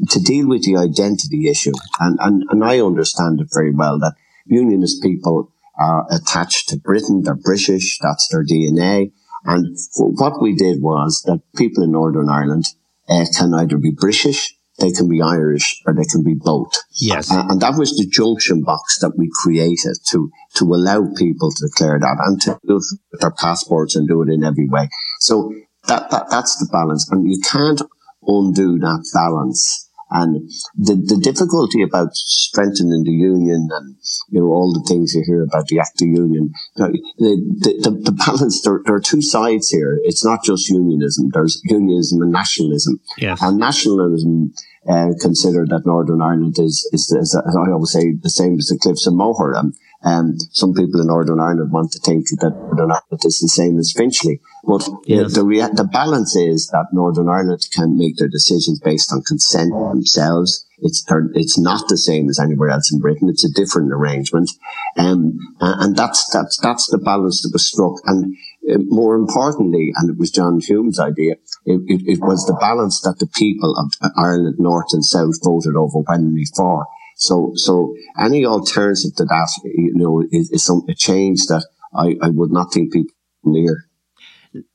to 0.08 0.20
deal 0.20 0.48
with 0.48 0.64
the 0.64 0.76
identity 0.76 1.48
issue, 1.48 1.72
and, 1.98 2.18
and, 2.22 2.44
and 2.48 2.64
I 2.64 2.80
understand 2.80 3.40
it 3.40 3.48
very 3.52 3.70
well 3.70 3.98
that 3.98 4.14
unionist 4.46 5.02
people 5.02 5.52
are 5.80 6.06
attached 6.10 6.68
to 6.68 6.76
Britain, 6.76 7.22
they're 7.24 7.34
British, 7.34 7.98
that's 8.00 8.28
their 8.28 8.44
DNA. 8.44 9.12
And 9.44 9.76
what 9.96 10.40
we 10.40 10.54
did 10.54 10.82
was 10.82 11.22
that 11.26 11.40
people 11.56 11.82
in 11.82 11.92
Northern 11.92 12.28
Ireland 12.28 12.66
uh, 13.08 13.24
can 13.36 13.54
either 13.54 13.78
be 13.78 13.90
British, 13.90 14.54
they 14.78 14.92
can 14.92 15.08
be 15.08 15.22
Irish, 15.22 15.82
or 15.86 15.94
they 15.94 16.04
can 16.04 16.22
be 16.22 16.34
both. 16.34 16.72
Yes. 17.00 17.30
Uh, 17.30 17.46
and 17.48 17.60
that 17.60 17.78
was 17.78 17.96
the 17.96 18.06
junction 18.06 18.62
box 18.62 18.98
that 19.00 19.12
we 19.16 19.30
created 19.42 19.96
to, 20.08 20.30
to 20.54 20.64
allow 20.64 21.06
people 21.16 21.50
to 21.50 21.66
declare 21.66 21.98
that 21.98 22.16
and 22.20 22.40
to 22.42 22.58
do 22.66 22.76
it 22.76 22.84
with 23.10 23.20
their 23.20 23.30
passports 23.30 23.96
and 23.96 24.06
do 24.06 24.22
it 24.22 24.28
in 24.28 24.44
every 24.44 24.68
way. 24.68 24.88
So 25.20 25.54
that, 25.86 26.10
that 26.10 26.30
that's 26.30 26.56
the 26.56 26.68
balance. 26.70 27.10
And 27.10 27.30
you 27.30 27.40
can't 27.40 27.80
undo 28.26 28.78
that 28.78 29.10
balance. 29.14 29.89
And 30.10 30.50
the, 30.76 30.94
the 30.96 31.20
difficulty 31.22 31.82
about 31.82 32.14
strengthening 32.14 33.04
the 33.04 33.12
union 33.12 33.68
and, 33.70 33.96
you 34.28 34.40
know, 34.40 34.46
all 34.46 34.72
the 34.72 34.84
things 34.88 35.14
you 35.14 35.22
hear 35.24 35.42
about 35.42 35.66
the 35.68 35.78
act 35.78 36.02
of 36.02 36.08
union, 36.08 36.52
the, 36.76 36.98
the, 37.18 37.72
the, 37.82 37.90
the 37.90 38.12
balance, 38.12 38.62
there, 38.62 38.80
there, 38.84 38.96
are 38.96 39.00
two 39.00 39.22
sides 39.22 39.68
here. 39.68 40.00
It's 40.02 40.24
not 40.24 40.42
just 40.42 40.68
unionism. 40.68 41.30
There's 41.32 41.60
unionism 41.64 42.22
and 42.22 42.32
nationalism. 42.32 43.00
Yes. 43.18 43.40
And 43.40 43.58
nationalism, 43.58 44.52
uh, 44.88 45.10
consider 45.20 45.66
that 45.66 45.84
Northern 45.84 46.22
Ireland 46.22 46.56
is, 46.58 46.88
is, 46.92 47.12
is, 47.12 47.36
as 47.36 47.56
I 47.56 47.70
always 47.70 47.92
say, 47.92 48.14
the 48.20 48.30
same 48.30 48.56
as 48.58 48.66
the 48.66 48.78
Cliffs 48.78 49.06
of 49.06 49.14
Moher. 49.14 49.54
Um, 49.54 49.74
um, 50.02 50.38
some 50.52 50.72
people 50.72 51.00
in 51.00 51.08
Northern 51.08 51.40
Ireland 51.40 51.72
want 51.72 51.92
to 51.92 51.98
think 51.98 52.26
that 52.40 52.56
Northern 52.56 52.90
Ireland 52.90 53.24
is 53.24 53.38
the 53.38 53.48
same 53.48 53.78
as 53.78 53.92
Finchley. 53.94 54.40
But 54.64 54.88
yes. 55.04 55.34
the, 55.34 55.44
rea- 55.44 55.68
the 55.72 55.88
balance 55.90 56.34
is 56.36 56.68
that 56.68 56.86
Northern 56.92 57.28
Ireland 57.28 57.66
can 57.74 57.98
make 57.98 58.16
their 58.16 58.28
decisions 58.28 58.80
based 58.80 59.12
on 59.12 59.22
consent 59.22 59.72
themselves. 59.72 60.66
It's 60.82 61.04
it's 61.34 61.58
not 61.58 61.84
the 61.88 61.98
same 61.98 62.30
as 62.30 62.38
anywhere 62.38 62.70
else 62.70 62.90
in 62.90 63.00
Britain. 63.00 63.28
It's 63.28 63.44
a 63.44 63.52
different 63.52 63.92
arrangement, 63.92 64.50
um, 64.96 65.38
and 65.60 65.94
that's 65.94 66.30
that's 66.32 66.58
that's 66.62 66.86
the 66.86 66.96
balance 66.96 67.42
that 67.42 67.52
was 67.52 67.68
struck. 67.68 68.00
And 68.06 68.34
uh, 68.66 68.78
more 68.86 69.14
importantly, 69.14 69.92
and 69.96 70.08
it 70.08 70.18
was 70.18 70.30
John 70.30 70.60
Hume's 70.60 70.98
idea, 70.98 71.34
it, 71.66 71.82
it, 71.86 72.02
it 72.06 72.20
was 72.20 72.46
the 72.46 72.56
balance 72.58 73.02
that 73.02 73.18
the 73.18 73.26
people 73.26 73.76
of 73.76 73.92
Ireland 74.16 74.56
North 74.58 74.92
and 74.92 75.04
South 75.04 75.34
voted 75.44 75.76
overwhelmingly 75.76 76.46
for. 76.56 76.86
So, 77.20 77.52
so 77.54 77.94
any 78.18 78.46
alternative 78.46 79.14
to 79.16 79.24
that, 79.24 79.48
you 79.62 79.92
know, 79.94 80.24
is, 80.32 80.50
is 80.50 80.64
some, 80.64 80.82
a 80.88 80.94
change 80.94 81.40
that 81.48 81.66
I, 81.94 82.16
I 82.22 82.30
would 82.30 82.50
not 82.50 82.72
think 82.72 82.94
people 82.94 83.14
near. 83.44 83.84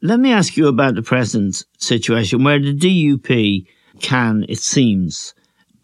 Let 0.04 0.20
me 0.20 0.32
ask 0.32 0.56
you 0.56 0.68
about 0.68 0.94
the 0.94 1.02
present 1.02 1.66
situation 1.80 2.44
where 2.44 2.60
the 2.60 2.74
DUP 2.74 3.66
can, 4.00 4.46
it 4.48 4.60
seems, 4.60 5.34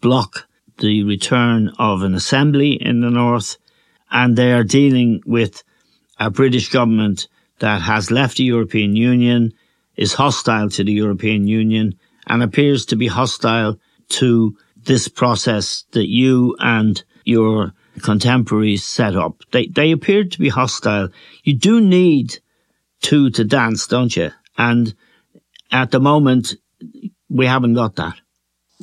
block 0.00 0.46
the 0.78 1.02
return 1.02 1.72
of 1.80 2.02
an 2.02 2.14
assembly 2.14 2.74
in 2.74 3.00
the 3.00 3.10
north, 3.10 3.56
and 4.12 4.36
they 4.36 4.52
are 4.52 4.64
dealing 4.64 5.20
with 5.26 5.64
a 6.20 6.30
British 6.30 6.68
government 6.68 7.26
that 7.58 7.82
has 7.82 8.12
left 8.12 8.36
the 8.36 8.44
European 8.44 8.94
Union, 8.94 9.52
is 9.96 10.14
hostile 10.14 10.70
to 10.70 10.84
the 10.84 10.92
European 10.92 11.48
Union, 11.48 11.98
and 12.28 12.40
appears 12.40 12.86
to 12.86 12.96
be 12.96 13.08
hostile 13.08 13.80
to 14.08 14.56
this 14.84 15.08
process 15.08 15.84
that 15.92 16.08
you 16.08 16.56
and 16.58 17.02
your 17.24 17.72
contemporaries 18.00 18.84
set 18.84 19.16
up. 19.16 19.42
They, 19.52 19.66
they 19.66 19.92
appeared 19.92 20.32
to 20.32 20.38
be 20.38 20.48
hostile. 20.48 21.08
You 21.44 21.54
do 21.54 21.80
need 21.80 22.38
two 23.00 23.30
to 23.30 23.44
dance, 23.44 23.86
don't 23.86 24.14
you? 24.16 24.30
And 24.56 24.94
at 25.70 25.90
the 25.90 26.00
moment, 26.00 26.54
we 27.28 27.46
haven't 27.46 27.74
got 27.74 27.96
that. 27.96 28.16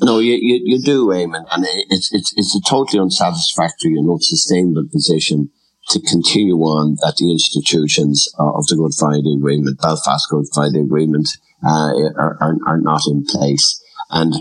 No, 0.02 0.20
you, 0.20 0.34
you, 0.34 0.62
you 0.64 0.82
do, 0.82 1.08
Eamon. 1.08 1.46
And 1.52 1.66
it's, 1.90 2.14
it's, 2.14 2.34
it's 2.38 2.56
a 2.56 2.62
totally 2.62 3.02
unsatisfactory 3.02 3.98
and 3.98 4.10
unsustainable 4.10 4.88
position 4.92 5.50
to 5.90 6.00
continue 6.00 6.56
on 6.58 6.96
at 7.06 7.18
the 7.18 7.32
institutions 7.32 8.32
of 8.38 8.66
the 8.68 8.76
Good 8.76 8.94
Friday 8.98 9.34
Agreement, 9.34 9.82
Belfast 9.82 10.30
Good 10.30 10.46
Friday 10.54 10.82
Agreement, 10.82 11.28
uh, 11.66 11.92
are, 12.16 12.38
are, 12.40 12.58
are 12.68 12.78
not 12.78 13.02
in 13.08 13.26
place. 13.26 13.84
And, 14.10 14.34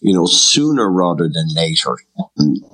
you 0.00 0.14
know, 0.14 0.26
sooner 0.26 0.90
rather 0.90 1.28
than 1.28 1.48
later, 1.54 1.96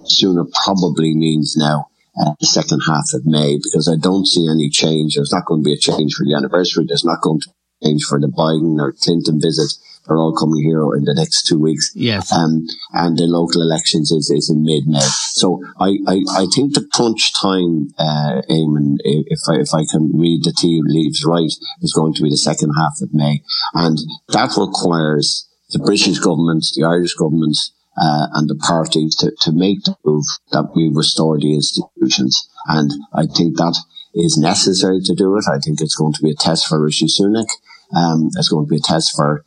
sooner 0.04 0.44
probably 0.64 1.14
means 1.14 1.56
now, 1.56 1.86
uh, 2.20 2.32
the 2.40 2.46
second 2.46 2.80
half 2.86 3.12
of 3.12 3.26
May, 3.26 3.58
because 3.62 3.88
I 3.92 3.96
don't 4.00 4.26
see 4.26 4.48
any 4.48 4.70
change. 4.70 5.16
There's 5.16 5.32
not 5.32 5.44
going 5.44 5.62
to 5.62 5.64
be 5.64 5.74
a 5.74 5.76
change 5.76 6.14
for 6.14 6.24
the 6.24 6.34
anniversary. 6.34 6.84
There's 6.86 7.04
not 7.04 7.20
going 7.20 7.40
to 7.40 7.48
be 7.48 7.52
a 7.52 7.90
change 7.90 8.04
for 8.04 8.20
the 8.20 8.28
Biden 8.28 8.80
or 8.80 8.92
Clinton 8.92 9.40
visit. 9.40 9.72
They're 10.06 10.16
all 10.16 10.36
coming 10.38 10.62
here 10.62 10.80
in 10.94 11.04
the 11.04 11.14
next 11.14 11.48
two 11.48 11.58
weeks. 11.58 11.90
Yes. 11.94 12.32
Um, 12.32 12.64
and 12.92 13.18
the 13.18 13.24
local 13.24 13.60
elections 13.60 14.12
is, 14.12 14.30
is 14.30 14.48
in 14.48 14.62
mid-May. 14.62 15.00
So 15.34 15.60
I, 15.80 15.98
I, 16.06 16.22
I 16.30 16.46
think 16.54 16.74
the 16.74 16.86
crunch 16.94 17.34
time, 17.34 17.90
uh, 17.98 18.40
Eamon, 18.48 18.96
if 19.02 19.40
I, 19.50 19.54
if 19.56 19.74
I 19.74 19.84
can 19.90 20.12
read 20.14 20.44
the 20.44 20.54
tea 20.56 20.80
leaves 20.86 21.24
right, 21.26 21.50
is 21.82 21.92
going 21.92 22.14
to 22.14 22.22
be 22.22 22.30
the 22.30 22.36
second 22.36 22.72
half 22.78 23.02
of 23.02 23.12
May. 23.12 23.42
And 23.74 23.98
that 24.28 24.56
requires 24.56 25.48
the 25.76 25.84
British 25.84 26.18
government, 26.18 26.64
the 26.74 26.84
Irish 26.84 27.14
government, 27.14 27.56
uh, 27.96 28.28
and 28.34 28.48
the 28.48 28.56
party 28.56 29.08
to, 29.18 29.32
to 29.40 29.52
make 29.52 29.82
the 29.84 29.96
move 30.04 30.24
that 30.52 30.72
we 30.74 30.90
restore 30.92 31.38
the 31.38 31.54
institutions. 31.54 32.48
And 32.66 32.90
I 33.12 33.26
think 33.26 33.56
that 33.56 33.76
is 34.14 34.36
necessary 34.36 35.00
to 35.04 35.14
do 35.14 35.36
it. 35.36 35.44
I 35.50 35.58
think 35.58 35.80
it's 35.80 35.94
going 35.94 36.12
to 36.14 36.22
be 36.22 36.30
a 36.30 36.34
test 36.34 36.66
for 36.66 36.82
Rishi 36.82 37.06
Sunak. 37.06 37.48
Um, 37.94 38.30
it's 38.36 38.48
going 38.48 38.66
to 38.66 38.70
be 38.70 38.76
a 38.76 38.80
test 38.80 39.16
for 39.16 39.44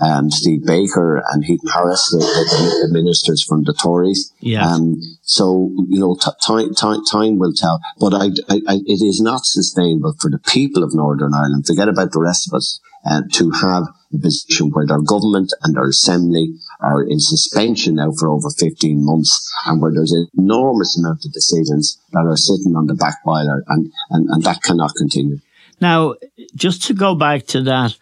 um, 0.00 0.30
Steve 0.30 0.64
Baker 0.64 1.22
and 1.30 1.44
Heaton 1.44 1.68
Harris, 1.68 2.08
the, 2.10 2.18
the, 2.18 2.86
the, 2.86 2.92
ministers 2.92 3.44
from 3.44 3.64
the 3.64 3.74
Tories. 3.74 4.32
Yeah. 4.40 4.66
Um, 4.66 4.98
so, 5.20 5.70
you 5.88 6.00
know, 6.00 6.16
t- 6.16 6.30
time, 6.40 6.74
time, 6.74 7.04
time 7.04 7.38
will 7.38 7.52
tell. 7.52 7.80
But 7.98 8.14
I, 8.14 8.30
I, 8.48 8.60
I, 8.66 8.74
it 8.86 9.04
is 9.04 9.20
not 9.20 9.44
sustainable 9.44 10.14
for 10.18 10.30
the 10.30 10.38
people 10.38 10.82
of 10.84 10.94
Northern 10.94 11.34
Ireland, 11.34 11.66
forget 11.66 11.88
about 11.88 12.12
the 12.12 12.20
rest 12.20 12.48
of 12.48 12.56
us, 12.56 12.80
uh, 13.04 13.22
to 13.32 13.50
have 13.50 13.88
a 14.12 14.18
position 14.18 14.70
where 14.70 14.86
their 14.86 15.00
government 15.00 15.52
and 15.62 15.74
their 15.74 15.88
assembly 15.88 16.54
are 16.80 17.02
in 17.02 17.20
suspension 17.20 17.96
now 17.96 18.10
for 18.12 18.28
over 18.28 18.50
15 18.50 19.04
months 19.04 19.52
and 19.66 19.80
where 19.80 19.92
there's 19.92 20.12
an 20.12 20.28
enormous 20.36 20.98
amount 20.98 21.24
of 21.24 21.32
decisions 21.32 22.00
that 22.12 22.26
are 22.26 22.36
sitting 22.36 22.76
on 22.76 22.86
the 22.86 22.94
back 22.94 23.22
burner 23.24 23.64
and, 23.68 23.92
and, 24.10 24.28
and 24.30 24.42
that 24.42 24.62
cannot 24.62 24.92
continue. 24.96 25.38
Now, 25.80 26.14
just 26.54 26.82
to 26.84 26.94
go 26.94 27.14
back 27.14 27.46
to 27.48 27.62
that 27.62 27.96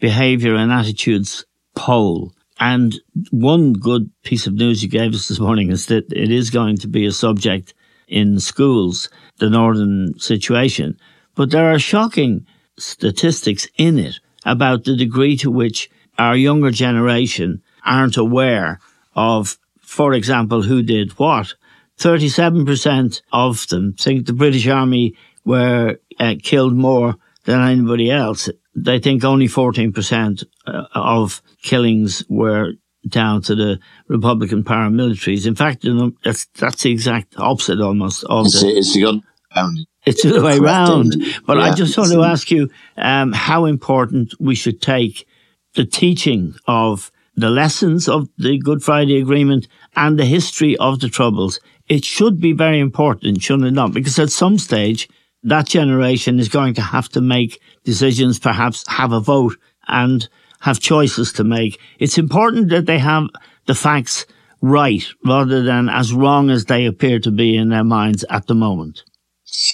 behaviour 0.00 0.54
and 0.54 0.72
attitudes 0.72 1.44
poll, 1.76 2.32
and 2.58 3.00
one 3.30 3.72
good 3.72 4.10
piece 4.22 4.46
of 4.46 4.54
news 4.54 4.82
you 4.82 4.88
gave 4.88 5.14
us 5.14 5.28
this 5.28 5.40
morning 5.40 5.70
is 5.70 5.86
that 5.86 6.12
it 6.12 6.30
is 6.30 6.50
going 6.50 6.76
to 6.78 6.88
be 6.88 7.06
a 7.06 7.12
subject 7.12 7.72
in 8.06 8.38
schools, 8.40 9.08
the 9.38 9.48
northern 9.48 10.18
situation. 10.18 10.98
But 11.34 11.50
there 11.50 11.72
are 11.72 11.78
shocking 11.78 12.46
statistics 12.78 13.66
in 13.78 13.98
it 13.98 14.20
about 14.44 14.84
the 14.84 14.96
degree 14.96 15.36
to 15.38 15.50
which 15.50 15.90
our 16.18 16.36
younger 16.36 16.70
generation 16.70 17.62
aren't 17.84 18.16
aware 18.16 18.80
of, 19.14 19.58
for 19.80 20.12
example, 20.14 20.62
who 20.62 20.82
did 20.82 21.12
what. 21.18 21.54
37% 21.98 23.22
of 23.32 23.66
them 23.68 23.92
think 23.92 24.26
the 24.26 24.32
British 24.32 24.66
Army 24.66 25.14
were 25.44 25.96
uh, 26.18 26.34
killed 26.42 26.74
more 26.74 27.16
than 27.44 27.60
anybody 27.60 28.10
else. 28.10 28.48
they 28.74 28.98
think 28.98 29.24
only 29.24 29.48
14% 29.48 30.44
uh, 30.66 30.84
of 30.94 31.42
killings 31.62 32.24
were 32.28 32.72
down 33.08 33.42
to 33.42 33.54
the 33.54 33.78
Republican 34.08 34.62
paramilitaries. 34.62 35.46
In 35.46 35.54
fact, 35.54 35.86
that's, 36.22 36.46
that's 36.58 36.82
the 36.82 36.90
exact 36.90 37.34
opposite 37.38 37.80
almost 37.80 38.24
of 38.24 38.46
it's, 38.46 38.60
the, 38.60 38.68
it's 38.68 38.94
the 38.94 39.22
it's 40.06 40.22
the 40.22 40.30
other 40.30 40.42
way 40.42 40.58
around. 40.58 41.14
But 41.46 41.58
yeah, 41.58 41.64
I 41.64 41.74
just 41.74 41.96
want 41.96 42.12
to 42.12 42.22
ask 42.22 42.50
you 42.50 42.70
um, 42.96 43.32
how 43.32 43.66
important 43.66 44.34
we 44.40 44.54
should 44.54 44.80
take 44.80 45.26
the 45.74 45.84
teaching 45.84 46.54
of 46.66 47.12
the 47.36 47.50
lessons 47.50 48.08
of 48.08 48.28
the 48.38 48.58
Good 48.58 48.82
Friday 48.82 49.18
Agreement 49.20 49.68
and 49.96 50.18
the 50.18 50.24
history 50.24 50.76
of 50.78 51.00
the 51.00 51.08
Troubles. 51.08 51.60
It 51.88 52.04
should 52.04 52.40
be 52.40 52.52
very 52.52 52.80
important, 52.80 53.42
shouldn't 53.42 53.68
it 53.68 53.72
not? 53.72 53.92
Because 53.92 54.18
at 54.18 54.30
some 54.30 54.58
stage, 54.58 55.08
that 55.42 55.66
generation 55.66 56.38
is 56.38 56.48
going 56.48 56.74
to 56.74 56.82
have 56.82 57.08
to 57.10 57.20
make 57.20 57.60
decisions, 57.84 58.38
perhaps 58.38 58.84
have 58.88 59.12
a 59.12 59.20
vote 59.20 59.56
and 59.88 60.28
have 60.60 60.80
choices 60.80 61.32
to 61.32 61.44
make. 61.44 61.80
It's 61.98 62.18
important 62.18 62.68
that 62.70 62.86
they 62.86 62.98
have 62.98 63.28
the 63.66 63.74
facts 63.74 64.26
right 64.60 65.04
rather 65.24 65.62
than 65.62 65.88
as 65.88 66.12
wrong 66.12 66.50
as 66.50 66.66
they 66.66 66.84
appear 66.84 67.18
to 67.20 67.30
be 67.30 67.56
in 67.56 67.70
their 67.70 67.84
minds 67.84 68.24
at 68.28 68.46
the 68.46 68.54
moment. 68.54 69.02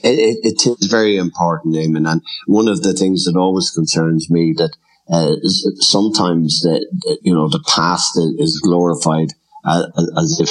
It, 0.02 0.38
it 0.42 0.66
is 0.66 0.86
very 0.86 1.16
important, 1.16 1.74
Eamon. 1.74 2.10
And 2.10 2.22
one 2.46 2.68
of 2.68 2.82
the 2.82 2.92
things 2.92 3.24
that 3.24 3.36
always 3.36 3.70
concerns 3.70 4.30
me 4.30 4.54
that 4.56 4.76
uh, 5.08 5.36
sometimes 5.76 6.60
the, 6.60 7.18
you 7.22 7.34
know, 7.34 7.48
the 7.48 7.64
past 7.68 8.18
is 8.38 8.60
glorified 8.60 9.28
uh, 9.64 9.86
as 10.18 10.40
if, 10.40 10.50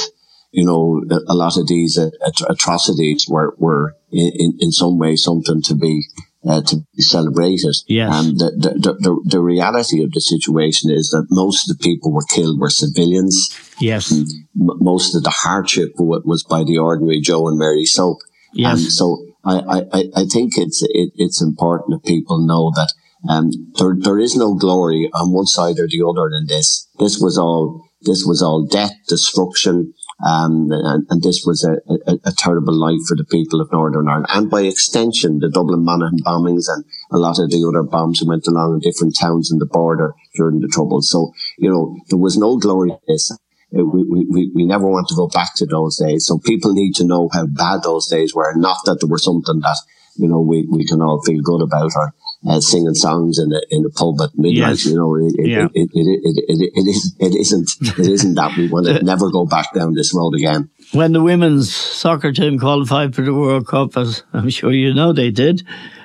you 0.52 0.66
know, 0.66 1.04
a 1.28 1.34
lot 1.34 1.58
of 1.58 1.68
these 1.68 2.00
atrocities 2.48 3.28
were, 3.28 3.56
were 3.58 3.96
in, 4.12 4.58
in 4.60 4.72
some 4.72 4.98
way 4.98 5.16
something 5.16 5.62
to 5.64 5.76
be 5.76 6.06
uh, 6.48 6.62
to 6.62 6.78
be 6.96 7.02
celebrated. 7.02 7.76
Yes. 7.88 8.14
And 8.14 8.40
the, 8.40 8.52
the, 8.52 8.94
the, 8.94 9.22
the, 9.26 9.42
reality 9.42 10.04
of 10.04 10.12
the 10.12 10.22
situation 10.22 10.92
is 10.92 11.10
that 11.10 11.26
most 11.32 11.70
of 11.70 11.76
the 11.76 11.84
people 11.84 12.12
were 12.12 12.26
killed 12.30 12.60
were 12.60 12.70
civilians. 12.70 13.36
Yes. 13.80 14.12
M- 14.12 14.28
most 14.54 15.16
of 15.16 15.24
the 15.24 15.32
hardship 15.32 15.94
was 15.98 16.44
by 16.44 16.64
the 16.64 16.78
ordinary 16.78 17.20
Joe 17.20 17.48
and 17.48 17.58
Mary 17.58 17.86
Soap. 17.86 18.20
Yes. 18.56 18.84
And 18.84 18.92
so 18.92 19.26
I, 19.44 19.84
I, 19.92 20.04
I 20.16 20.26
think 20.26 20.54
it's, 20.58 20.82
it, 20.82 21.12
it's 21.16 21.42
important 21.42 21.92
that 21.92 22.08
people 22.08 22.46
know 22.46 22.72
that, 22.76 22.94
um, 23.30 23.50
there, 23.76 23.96
there 23.98 24.20
is 24.20 24.36
no 24.36 24.56
glory 24.56 25.10
on 25.14 25.34
one 25.34 25.48
side 25.48 25.80
or 25.80 25.88
the 25.88 26.06
other 26.08 26.28
in 26.28 26.48
this. 26.48 26.88
This 27.00 27.20
was 27.20 27.38
all, 27.38 27.86
this 28.02 28.24
was 28.26 28.42
all 28.42 28.66
death, 28.66 28.94
destruction, 29.08 29.94
um, 30.24 30.72
and, 30.72 31.06
and, 31.10 31.22
this 31.22 31.44
was 31.46 31.66
a, 31.66 31.76
a, 32.10 32.16
a, 32.24 32.32
terrible 32.32 32.74
life 32.74 33.02
for 33.06 33.18
the 33.18 33.26
people 33.26 33.60
of 33.60 33.72
Northern 33.72 34.08
Ireland. 34.08 34.28
And 34.30 34.50
by 34.50 34.62
extension, 34.62 35.40
the 35.40 35.50
Dublin 35.50 35.84
Monaghan 35.84 36.20
bombings 36.26 36.68
and 36.70 36.86
a 37.12 37.18
lot 37.18 37.38
of 37.38 37.50
the 37.50 37.66
other 37.68 37.84
bombs 37.84 38.20
that 38.20 38.28
went 38.28 38.48
along 38.48 38.76
in 38.76 38.80
different 38.80 39.18
towns 39.20 39.52
in 39.52 39.60
the 39.60 39.66
border 39.66 40.14
during 40.36 40.62
the 40.62 40.70
Troubles. 40.70 41.12
So, 41.12 41.34
you 41.58 41.70
know, 41.70 41.98
there 42.10 42.18
was 42.18 42.38
no 42.38 42.58
glory 42.58 42.92
in 42.92 42.98
this. 43.08 43.38
We, 43.72 44.26
we, 44.30 44.52
we 44.54 44.66
never 44.66 44.88
want 44.88 45.08
to 45.10 45.16
go 45.16 45.28
back 45.28 45.56
to 45.56 45.66
those 45.66 45.98
days. 45.98 46.26
So 46.26 46.40
people 46.40 46.74
need 46.74 46.94
to 46.96 47.06
know 47.06 47.30
how 47.34 47.46
bad 47.46 47.84
those 47.84 48.08
days 48.08 48.34
were, 48.34 48.54
not 48.56 48.78
that 48.86 49.00
there 49.02 49.10
was 49.10 49.24
something 49.24 49.60
that, 49.60 49.78
you 50.16 50.28
know, 50.28 50.40
we, 50.40 50.66
we 50.70 50.86
can 50.86 51.02
all 51.02 51.22
feel 51.24 51.42
good 51.42 51.62
about 51.62 51.92
or 51.96 52.14
uh, 52.48 52.60
singing 52.62 52.94
songs 52.94 53.40
in 53.40 53.50
the 53.50 53.66
in 53.70 53.84
the 53.84 53.90
pub 53.90 54.22
at 54.22 54.38
midnight. 54.38 54.70
Yes. 54.70 54.86
You 54.86 54.96
know, 54.96 55.16
it, 55.16 55.34
it, 55.38 55.72
it, 55.74 55.92
it, 55.96 56.88
is, 56.88 57.16
it 57.20 57.36
isn't 57.36 57.70
it 58.00 58.08
isn't 58.08 58.36
that 58.36 58.56
we 58.58 58.68
want 58.68 58.86
to 58.86 59.02
never 59.04 59.30
go 59.32 59.46
back 59.46 59.74
down 59.74 59.94
this 59.94 60.14
road 60.14 60.36
again. 60.36 60.70
When 60.92 61.14
the 61.14 61.24
women's 61.24 61.74
soccer 61.74 62.32
team 62.32 62.60
qualified 62.60 63.16
for 63.16 63.24
the 63.24 63.34
World 63.34 63.68
Cup, 63.68 63.98
as 63.98 64.24
I'm 64.34 64.50
sure 64.50 64.72
you 64.72 64.94
know 64.94 65.12
they 65.12 65.32
did, 65.32 65.64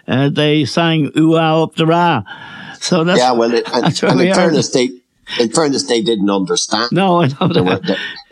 uh, 0.09 0.31
they 0.31 0.65
sang 0.65 1.13
"Ooh 1.17 1.35
Up 1.35 1.75
the 1.75 1.87
Ra." 1.87 2.23
So 2.81 3.05
that's 3.05 3.21
yeah. 3.21 3.33
Well, 3.33 3.53
it, 3.53 3.69
and, 3.73 4.03
and 4.03 4.21
in 4.21 4.35
fairness, 4.35 4.71
they 4.71 4.89
in 5.39 5.51
fairness, 5.51 5.87
they 5.87 6.03
didn't 6.03 6.31
understand. 6.31 6.91
No, 6.93 7.23
I 7.23 7.29
know 7.29 7.49
they, 7.49 7.61
were, 7.61 7.81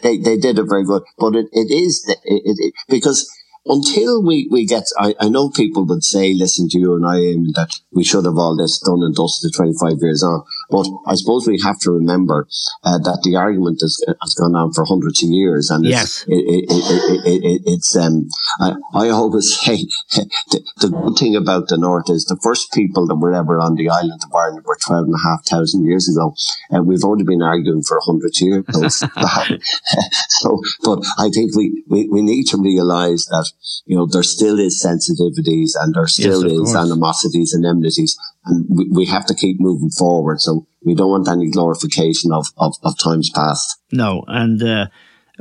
they, 0.02 0.18
they, 0.18 0.36
did 0.36 0.58
it 0.58 0.64
very 0.68 0.84
good, 0.84 1.02
but 1.18 1.34
it, 1.36 1.46
it 1.52 1.70
is 1.70 2.04
it, 2.08 2.18
it, 2.24 2.74
because 2.88 3.30
until 3.66 4.22
we, 4.22 4.48
we 4.50 4.66
get, 4.66 4.84
I, 4.98 5.14
I 5.20 5.28
know 5.28 5.50
people 5.50 5.86
would 5.86 6.02
say, 6.02 6.32
listen 6.34 6.68
to 6.70 6.78
you 6.78 6.96
and 6.96 7.06
I, 7.06 7.16
Eamon, 7.16 7.54
that 7.54 7.70
we 7.92 8.02
should 8.02 8.24
have 8.24 8.38
all 8.38 8.56
this 8.56 8.80
done 8.80 9.02
and 9.02 9.14
dusted 9.14 9.52
25 9.54 9.98
years 10.00 10.22
on. 10.22 10.42
But 10.70 10.86
I 11.06 11.14
suppose 11.14 11.46
we 11.46 11.60
have 11.64 11.78
to 11.80 11.90
remember 11.90 12.46
uh, 12.84 12.98
that 12.98 13.20
the 13.24 13.36
argument 13.36 13.80
has, 13.80 14.04
has 14.20 14.34
gone 14.34 14.54
on 14.54 14.72
for 14.72 14.84
hundreds 14.84 15.22
of 15.22 15.30
years. 15.30 15.70
And 15.70 15.84
yes. 15.84 16.24
it's, 16.28 16.90
it, 16.90 17.24
it, 17.24 17.44
it, 17.44 17.62
it's 17.64 17.96
um, 17.96 18.28
I, 18.60 18.74
I 18.94 19.08
always 19.08 19.58
say 19.60 19.76
the, 20.50 20.60
the, 20.78 20.88
good 20.88 21.16
thing 21.16 21.36
about 21.36 21.68
the 21.68 21.78
North 21.78 22.10
is 22.10 22.24
the 22.24 22.38
first 22.42 22.72
people 22.72 23.06
that 23.06 23.16
were 23.16 23.32
ever 23.32 23.58
on 23.58 23.76
the 23.76 23.88
island 23.88 24.20
of 24.24 24.34
Ireland 24.34 24.64
were 24.66 24.78
12 24.86 25.06
and 25.06 25.14
a 25.14 25.28
half 25.28 25.46
thousand 25.46 25.84
years 25.86 26.08
ago. 26.08 26.34
And 26.70 26.86
we've 26.86 27.04
only 27.04 27.24
been 27.24 27.42
arguing 27.42 27.82
for 27.82 27.98
100 28.04 28.40
years. 28.40 28.94
so, 30.28 30.60
but 30.84 31.00
I 31.18 31.30
think 31.30 31.56
we, 31.56 31.82
we, 31.88 32.08
we 32.08 32.22
need 32.22 32.44
to 32.48 32.58
realize 32.60 33.26
that 33.26 33.50
you 33.88 33.96
know, 33.96 34.06
there 34.06 34.22
still 34.22 34.58
is 34.58 34.84
sensitivities 34.84 35.70
and 35.80 35.94
there 35.94 36.06
still 36.06 36.42
yes, 36.42 36.52
is 36.52 36.72
course. 36.72 36.76
animosities 36.76 37.54
and 37.54 37.64
enmities. 37.64 38.18
And 38.48 38.66
we, 38.68 38.88
we 38.90 39.06
have 39.06 39.26
to 39.26 39.34
keep 39.34 39.60
moving 39.60 39.90
forward. 39.90 40.40
So 40.40 40.66
we 40.84 40.94
don't 40.94 41.10
want 41.10 41.28
any 41.28 41.50
glorification 41.50 42.32
of, 42.32 42.46
of, 42.56 42.74
of 42.82 42.98
times 42.98 43.30
past. 43.30 43.80
No. 43.92 44.24
And, 44.26 44.62
uh, 44.62 44.86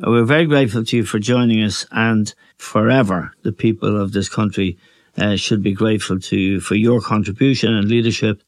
we're 0.06 0.26
very 0.26 0.46
grateful 0.46 0.84
to 0.86 0.98
you 0.98 1.06
for 1.06 1.18
joining 1.18 1.64
us 1.64 1.86
and 1.92 2.34
forever 2.58 3.34
the 3.42 3.52
people 3.52 4.00
of 4.00 4.12
this 4.12 4.30
country 4.30 4.78
uh, 5.18 5.36
should 5.36 5.64
be 5.64 5.74
grateful 5.74 6.20
to 6.20 6.38
you 6.38 6.60
for 6.60 6.76
your 6.76 7.02
contribution 7.02 7.74
and 7.74 7.88
leadership 7.88 8.44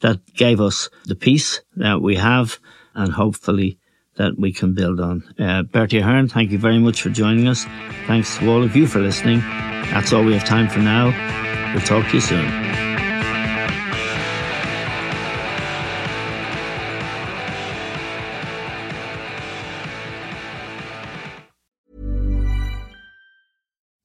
that 0.00 0.20
gave 0.34 0.60
us 0.60 0.90
the 1.06 1.14
peace 1.14 1.60
that 1.76 2.02
we 2.02 2.16
have 2.16 2.58
and 2.94 3.12
hopefully 3.12 3.78
that 4.16 4.38
we 4.38 4.52
can 4.52 4.74
build 4.74 5.00
on. 5.00 5.22
Uh, 5.38 5.62
Bertie 5.62 5.98
Ahern, 5.98 6.28
thank 6.28 6.50
you 6.50 6.58
very 6.58 6.78
much 6.78 7.00
for 7.00 7.08
joining 7.08 7.48
us. 7.48 7.64
Thanks 8.06 8.36
to 8.38 8.50
all 8.50 8.62
of 8.62 8.76
you 8.76 8.86
for 8.86 9.00
listening. 9.00 9.40
That's 9.40 10.12
all 10.12 10.24
we 10.24 10.34
have 10.34 10.44
time 10.44 10.68
for 10.68 10.80
now. 10.80 11.06
We'll 11.72 11.84
talk 11.84 12.06
to 12.08 12.14
you 12.14 12.20
soon. 12.20 12.89